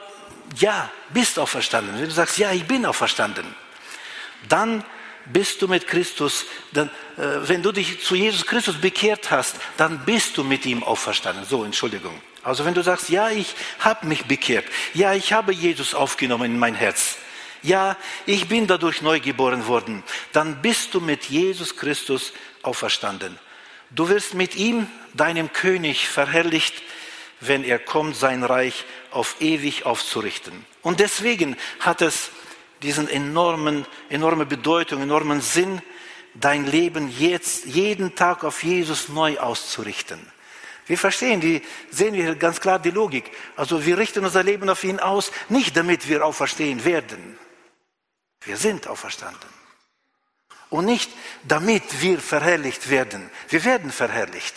ja 0.59 0.91
bist 1.11 1.39
auferstanden, 1.39 1.95
wenn 1.95 2.05
du 2.05 2.11
sagst, 2.11 2.39
ja, 2.39 2.53
ich 2.53 2.65
bin 2.65 2.87
auferstanden, 2.87 3.47
dann 4.49 4.85
bist 5.27 5.63
du 5.63 5.69
mit 5.69 5.87
Christus, 5.87 6.45
dann, 6.73 6.89
äh, 7.17 7.49
wenn 7.49 7.63
du 7.63 7.73
dich 7.73 8.05
zu 8.05 8.15
Jesus 8.15 8.45
Christus 8.45 8.77
bekehrt 8.77 9.31
hast, 9.31 9.57
dann 9.77 10.05
bist 10.05 10.37
du 10.37 10.45
mit 10.45 10.67
ihm 10.67 10.83
auferstanden. 10.83 11.45
So, 11.45 11.65
Entschuldigung. 11.65 12.21
Also 12.43 12.65
wenn 12.65 12.75
du 12.75 12.83
sagst, 12.83 13.09
ja, 13.09 13.31
ich 13.31 13.55
habe 13.79 14.07
mich 14.07 14.27
bekehrt, 14.27 14.67
ja, 14.93 15.15
ich 15.15 15.33
habe 15.33 15.53
Jesus 15.53 15.95
aufgenommen 15.95 16.53
in 16.53 16.59
mein 16.59 16.75
Herz, 16.75 17.17
ja, 17.63 17.97
ich 18.27 18.49
bin 18.49 18.67
dadurch 18.67 19.01
neu 19.01 19.21
geboren 19.21 19.67
worden, 19.67 20.03
dann 20.33 20.61
bist 20.61 20.93
du 20.93 21.01
mit 21.01 21.25
Jesus 21.25 21.77
Christus 21.77 22.35
auferstanden. 22.63 23.39
Du 23.91 24.09
wirst 24.11 24.35
mit 24.35 24.57
ihm, 24.57 24.87
deinem 25.15 25.53
König, 25.53 26.09
verherrlicht, 26.09 26.75
wenn 27.47 27.65
er 27.65 27.79
kommt, 27.79 28.17
sein 28.17 28.43
Reich 28.43 28.85
auf 29.11 29.37
ewig 29.41 29.87
aufzurichten. 29.87 30.65
Und 30.83 31.01
deswegen 31.01 31.57
hat 31.81 32.03
es 32.03 32.31
diesen 32.83 33.09
enormen, 33.09 33.87
enorme 34.09 34.47
Bedeutung, 34.47 35.03
enormen 35.03 35.41
Sinn, 35.41 35.81
dein 36.35 36.67
Leben 36.67 37.09
jetzt 37.19 37.67
jeden 37.67 38.15
Tag 38.15 38.45
auf 38.45 38.63
Jesus 38.63 39.09
neu 39.09 39.39
auszurichten. 39.39 40.21
Wir 40.87 40.99
verstehen, 40.99 41.41
die, 41.41 41.63
sehen 41.91 42.15
wir 42.15 42.35
ganz 42.35 42.61
klar 42.61 42.79
die 42.79 42.91
Logik. 42.91 43.31
Also 43.57 43.87
wir 43.87 43.97
richten 43.97 44.25
unser 44.25 44.43
Leben 44.43 44.69
auf 44.69 44.85
ihn 44.85 45.01
aus, 45.01 45.33
nicht 45.49 45.77
damit 45.77 46.09
wir 46.09 46.25
auferstehen 46.25 46.85
werden. 46.85 47.39
Wir 48.43 48.59
sind 48.59 48.87
auferstanden. 48.87 49.49
Und 50.69 50.85
nicht 50.85 51.11
damit 51.45 52.03
wir 52.03 52.19
verherrlicht 52.19 52.91
werden. 52.91 53.31
Wir 53.49 53.65
werden 53.65 53.91
verherrlicht. 53.91 54.55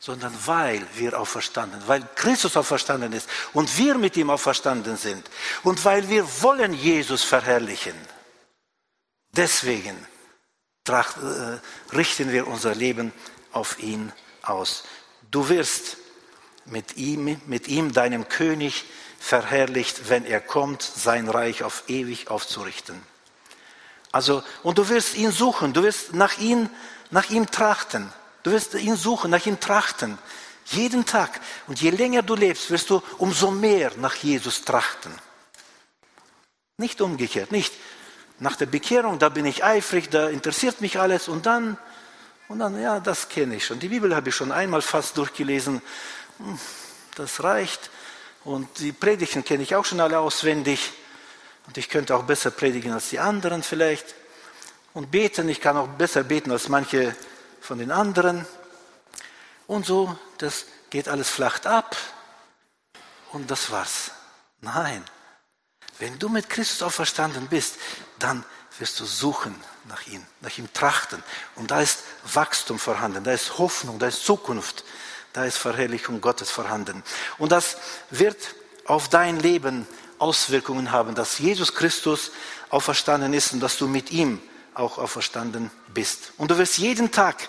Sondern 0.00 0.32
weil 0.46 0.86
wir 0.94 1.18
auferstanden, 1.18 1.82
weil 1.86 2.06
Christus 2.14 2.56
auferstanden 2.56 3.12
ist 3.12 3.28
und 3.52 3.78
wir 3.78 3.96
mit 3.96 4.16
ihm 4.16 4.30
auferstanden 4.30 4.96
sind 4.96 5.28
und 5.64 5.84
weil 5.84 6.08
wir 6.08 6.24
wollen 6.42 6.72
Jesus 6.72 7.24
verherrlichen. 7.24 7.94
Deswegen 9.32 9.96
äh, 10.88 11.94
richten 11.94 12.32
wir 12.32 12.46
unser 12.46 12.74
Leben 12.74 13.12
auf 13.52 13.78
ihn 13.80 14.12
aus. 14.42 14.84
Du 15.30 15.48
wirst 15.48 15.96
mit 16.64 16.96
ihm, 16.96 17.40
mit 17.46 17.68
ihm, 17.68 17.92
deinem 17.92 18.28
König, 18.28 18.84
verherrlicht, 19.18 20.08
wenn 20.08 20.24
er 20.24 20.40
kommt, 20.40 20.82
sein 20.82 21.28
Reich 21.28 21.62
auf 21.62 21.84
ewig 21.88 22.30
aufzurichten. 22.30 23.02
Also, 24.12 24.42
und 24.62 24.78
du 24.78 24.88
wirst 24.88 25.16
ihn 25.16 25.32
suchen, 25.32 25.72
du 25.72 25.82
wirst 25.82 26.14
nach 26.14 26.38
ihm, 26.38 26.70
nach 27.10 27.28
ihm 27.30 27.50
trachten. 27.50 28.12
Du 28.48 28.54
wirst 28.54 28.72
ihn 28.72 28.96
suchen, 28.96 29.30
nach 29.30 29.44
ihm 29.44 29.60
trachten. 29.60 30.16
Jeden 30.64 31.04
Tag. 31.04 31.38
Und 31.66 31.82
je 31.82 31.90
länger 31.90 32.22
du 32.22 32.34
lebst, 32.34 32.70
wirst 32.70 32.88
du 32.88 33.02
umso 33.18 33.50
mehr 33.50 33.92
nach 33.98 34.14
Jesus 34.14 34.64
trachten. 34.64 35.12
Nicht 36.78 37.02
umgekehrt, 37.02 37.52
nicht 37.52 37.74
nach 38.38 38.56
der 38.56 38.64
Bekehrung, 38.64 39.18
da 39.18 39.28
bin 39.28 39.44
ich 39.44 39.64
eifrig, 39.64 40.08
da 40.08 40.30
interessiert 40.30 40.80
mich 40.80 40.98
alles 40.98 41.28
und 41.28 41.44
dann 41.44 41.76
und 42.48 42.60
dann, 42.60 42.80
ja, 42.80 43.00
das 43.00 43.28
kenne 43.28 43.56
ich 43.56 43.66
schon. 43.66 43.80
Die 43.80 43.88
Bibel 43.88 44.16
habe 44.16 44.30
ich 44.30 44.34
schon 44.34 44.50
einmal 44.50 44.80
fast 44.80 45.18
durchgelesen. 45.18 45.82
Hm, 46.38 46.58
das 47.16 47.44
reicht. 47.44 47.90
Und 48.44 48.78
die 48.78 48.92
Predigten 48.92 49.44
kenne 49.44 49.62
ich 49.62 49.74
auch 49.74 49.84
schon 49.84 50.00
alle 50.00 50.20
auswendig. 50.20 50.90
Und 51.66 51.76
ich 51.76 51.90
könnte 51.90 52.16
auch 52.16 52.22
besser 52.22 52.50
predigen 52.50 52.94
als 52.94 53.10
die 53.10 53.18
anderen 53.18 53.62
vielleicht. 53.62 54.14
Und 54.94 55.10
beten, 55.10 55.50
ich 55.50 55.60
kann 55.60 55.76
auch 55.76 55.88
besser 55.88 56.22
beten 56.22 56.50
als 56.50 56.70
manche 56.70 57.14
von 57.60 57.78
den 57.78 57.90
anderen. 57.90 58.46
Und 59.66 59.86
so, 59.86 60.18
das 60.38 60.66
geht 60.90 61.08
alles 61.08 61.28
flacht 61.28 61.66
ab. 61.66 61.96
Und 63.32 63.50
das 63.50 63.70
war's. 63.70 64.10
Nein. 64.60 65.04
Wenn 65.98 66.18
du 66.18 66.28
mit 66.28 66.48
Christus 66.48 66.82
auferstanden 66.82 67.48
bist, 67.48 67.76
dann 68.18 68.44
wirst 68.78 69.00
du 69.00 69.04
suchen 69.04 69.54
nach 69.88 70.06
ihm, 70.06 70.24
nach 70.40 70.56
ihm 70.56 70.72
trachten. 70.72 71.22
Und 71.56 71.70
da 71.70 71.80
ist 71.80 72.04
Wachstum 72.32 72.78
vorhanden, 72.78 73.24
da 73.24 73.32
ist 73.32 73.58
Hoffnung, 73.58 73.98
da 73.98 74.06
ist 74.06 74.24
Zukunft, 74.24 74.84
da 75.32 75.44
ist 75.44 75.58
Verherrlichung 75.58 76.20
Gottes 76.20 76.50
vorhanden. 76.50 77.02
Und 77.38 77.52
das 77.52 77.76
wird 78.10 78.54
auf 78.84 79.08
dein 79.08 79.40
Leben 79.40 79.86
Auswirkungen 80.18 80.92
haben, 80.92 81.14
dass 81.14 81.38
Jesus 81.38 81.74
Christus 81.74 82.30
auferstanden 82.70 83.32
ist 83.32 83.52
und 83.52 83.60
dass 83.60 83.76
du 83.76 83.86
mit 83.86 84.10
ihm 84.10 84.40
auch 84.78 84.98
auferstanden 84.98 85.70
bist. 85.92 86.32
Und 86.36 86.50
du 86.50 86.58
wirst 86.58 86.78
jeden 86.78 87.10
Tag 87.10 87.48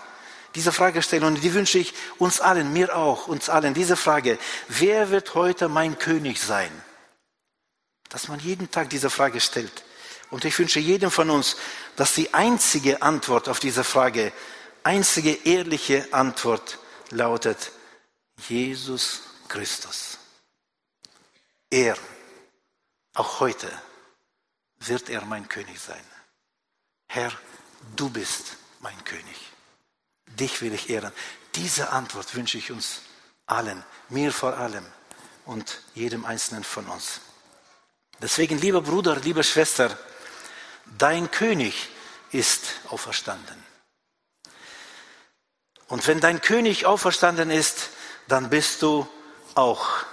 diese 0.56 0.72
Frage 0.72 1.02
stellen 1.02 1.24
und 1.24 1.44
die 1.44 1.54
wünsche 1.54 1.78
ich 1.78 1.94
uns 2.18 2.42
allen, 2.42 2.74
mir 2.74 2.96
auch, 2.96 3.28
uns 3.28 3.50
allen, 3.50 3.74
diese 3.74 3.96
Frage, 3.96 4.40
wer 4.68 5.12
wird 5.12 5.36
heute 5.36 5.70
mein 5.70 6.00
König 6.00 6.42
sein? 6.42 6.72
Dass 8.10 8.28
man 8.28 8.40
jeden 8.40 8.72
Tag 8.72 8.90
diese 8.90 9.10
Frage 9.10 9.40
stellt. 9.40 9.84
Und 10.32 10.46
ich 10.46 10.58
wünsche 10.58 10.80
jedem 10.80 11.12
von 11.12 11.30
uns, 11.30 11.56
dass 11.96 12.16
die 12.16 12.34
einzige 12.34 13.02
Antwort 13.02 13.48
auf 13.50 13.60
diese 13.60 13.84
Frage, 13.84 14.32
einzige 14.84 15.34
ehrliche 15.46 16.08
Antwort 16.12 16.80
lautet, 17.10 17.72
Jesus 18.48 19.22
Christus. 19.48 20.18
Er, 21.70 21.96
auch 23.14 23.40
heute, 23.40 23.72
wird 24.80 25.10
er 25.10 25.26
mein 25.26 25.48
König 25.48 25.80
sein. 25.80 26.04
Herr, 27.12 27.32
du 27.96 28.10
bist 28.10 28.58
mein 28.82 29.04
König. 29.04 29.52
Dich 30.28 30.62
will 30.62 30.74
ich 30.74 30.92
ehren. 30.92 31.12
Diese 31.56 31.90
Antwort 31.90 32.36
wünsche 32.36 32.60
ich 32.60 32.72
uns 32.72 33.02
allen, 33.48 33.84
mir 34.10 34.32
vor 34.32 34.56
allem 34.56 34.86
und 35.46 35.82
jedem 35.96 36.24
Einzelnen 36.24 36.64
von 36.64 36.86
uns. 36.86 37.22
Deswegen, 38.22 38.60
lieber 38.60 38.82
Bruder, 38.82 39.16
liebe 39.16 39.44
Schwester, 39.44 39.98
dein 41.00 41.32
König 41.32 41.90
ist 42.32 42.76
auferstanden. 42.90 43.66
Und 45.88 46.06
wenn 46.06 46.20
dein 46.20 46.42
König 46.42 46.86
auferstanden 46.86 47.50
ist, 47.50 47.90
dann 48.28 48.52
bist 48.52 48.84
du 48.84 49.08
auch 49.56 50.06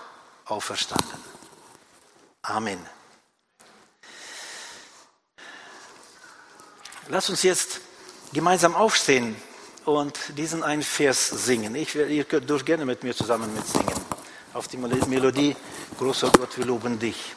auferstanden. 0.46 1.22
Amen. 2.40 2.95
Lass 7.08 7.30
uns 7.30 7.44
jetzt 7.44 7.80
gemeinsam 8.32 8.74
aufstehen 8.74 9.36
und 9.84 10.18
diesen 10.36 10.64
einen 10.64 10.82
Vers 10.82 11.28
singen. 11.28 11.76
Ich, 11.76 11.94
ihr 11.94 12.24
dürft 12.24 12.66
gerne 12.66 12.84
mit 12.84 13.04
mir 13.04 13.14
zusammen 13.14 13.54
mitsingen. 13.54 13.94
Auf 14.52 14.66
die 14.66 14.76
Melodie, 14.76 15.54
großer 15.98 16.30
Gott, 16.30 16.58
wir 16.58 16.64
loben 16.64 16.98
dich. 16.98 17.34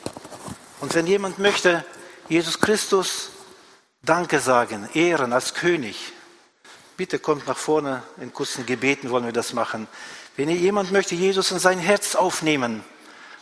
Und 0.79 0.95
wenn 0.95 1.05
jemand 1.05 1.37
möchte, 1.37 1.85
Jesus 2.29 2.59
Christus 2.59 3.29
Danke 4.01 4.39
sagen, 4.39 4.89
ehren 4.93 5.33
als 5.33 5.53
König. 5.53 6.13
Bitte 6.97 7.19
kommt 7.19 7.47
nach 7.47 7.57
vorne, 7.57 8.01
in 8.19 8.33
kurzen 8.33 8.65
Gebeten 8.65 9.09
wollen 9.11 9.25
wir 9.25 9.33
das 9.33 9.53
machen. 9.53 9.87
Wenn 10.35 10.49
jemand 10.49 10.91
möchte 10.91 11.15
Jesus 11.15 11.51
in 11.51 11.59
sein 11.59 11.79
Herz 11.79 12.15
aufnehmen 12.15 12.83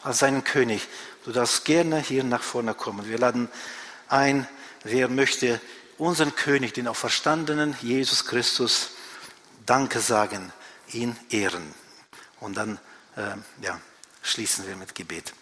als 0.04 0.20
seinen 0.20 0.44
König, 0.44 0.88
du 1.24 1.32
darfst 1.32 1.64
gerne 1.64 2.00
hier 2.00 2.24
nach 2.24 2.42
vorne 2.42 2.74
kommen. 2.74 3.08
Wir 3.08 3.20
laden 3.20 3.50
ein, 4.10 4.48
wer 4.84 5.08
möchte 5.10 5.62
unseren 5.98 6.36
König, 6.36 6.74
den 6.74 6.88
auch 6.88 6.96
verstandenen 6.96 7.76
Jesus 7.82 8.26
Christus, 8.26 8.92
Danke 9.66 10.00
sagen, 10.00 10.54
ihn 10.94 11.18
ehren. 11.30 11.74
Und 12.40 12.56
dann 12.56 12.80
äh, 13.16 13.36
ja, 13.62 13.80
schließen 14.22 14.68
wir 14.68 14.76
mit 14.76 14.96
Gebet. 14.96 15.34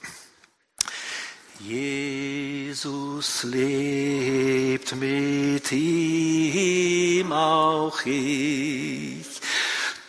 Jesus 1.59 3.43
lebt 3.43 4.95
mit 4.95 5.71
ihm 5.71 7.31
auch 7.31 8.03
ich. 8.05 9.25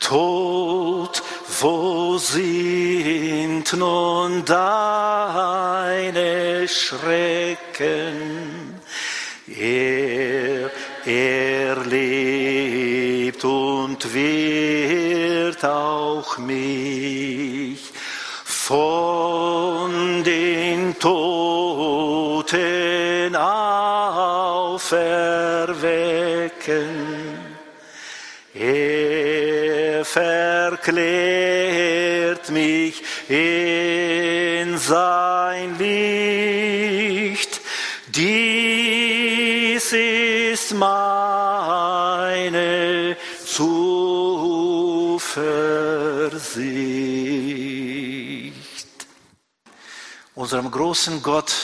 Tod, 0.00 1.22
wo 1.60 2.18
sind 2.18 3.72
nun 3.72 4.44
deine 4.44 5.86
Schrecken? 6.68 8.26
Er, 9.46 9.95
wird 15.56 15.70
auch 15.70 16.38
mich 16.38 17.92
von 18.44 20.22
den 20.24 20.98
Toten 20.98 22.44
auferwecken. 23.36 24.86
Er 28.54 30.04
verklärt 30.04 30.90
mich 32.50 33.02
in 33.28 34.76
sein 34.78 35.25
Zuversicht. 45.36 46.56
Unserem 50.34 50.70
großen 50.70 51.22
Gott 51.22 51.54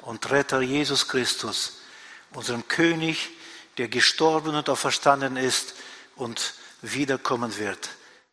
und 0.00 0.28
Retter 0.32 0.60
Jesus 0.60 1.06
Christus, 1.06 1.82
unserem 2.32 2.66
König, 2.66 3.30
der 3.78 3.86
gestorben 3.86 4.56
und 4.56 4.68
auferstanden 4.68 5.36
ist 5.36 5.74
und 6.16 6.54
wiederkommen 6.80 7.56
wird, 7.58 7.90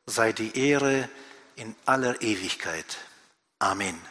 sei 0.07 0.33
die 0.33 0.57
Ehre 0.57 1.07
in 1.55 1.75
aller 1.85 2.19
Ewigkeit. 2.23 2.97
Amen. 3.59 4.01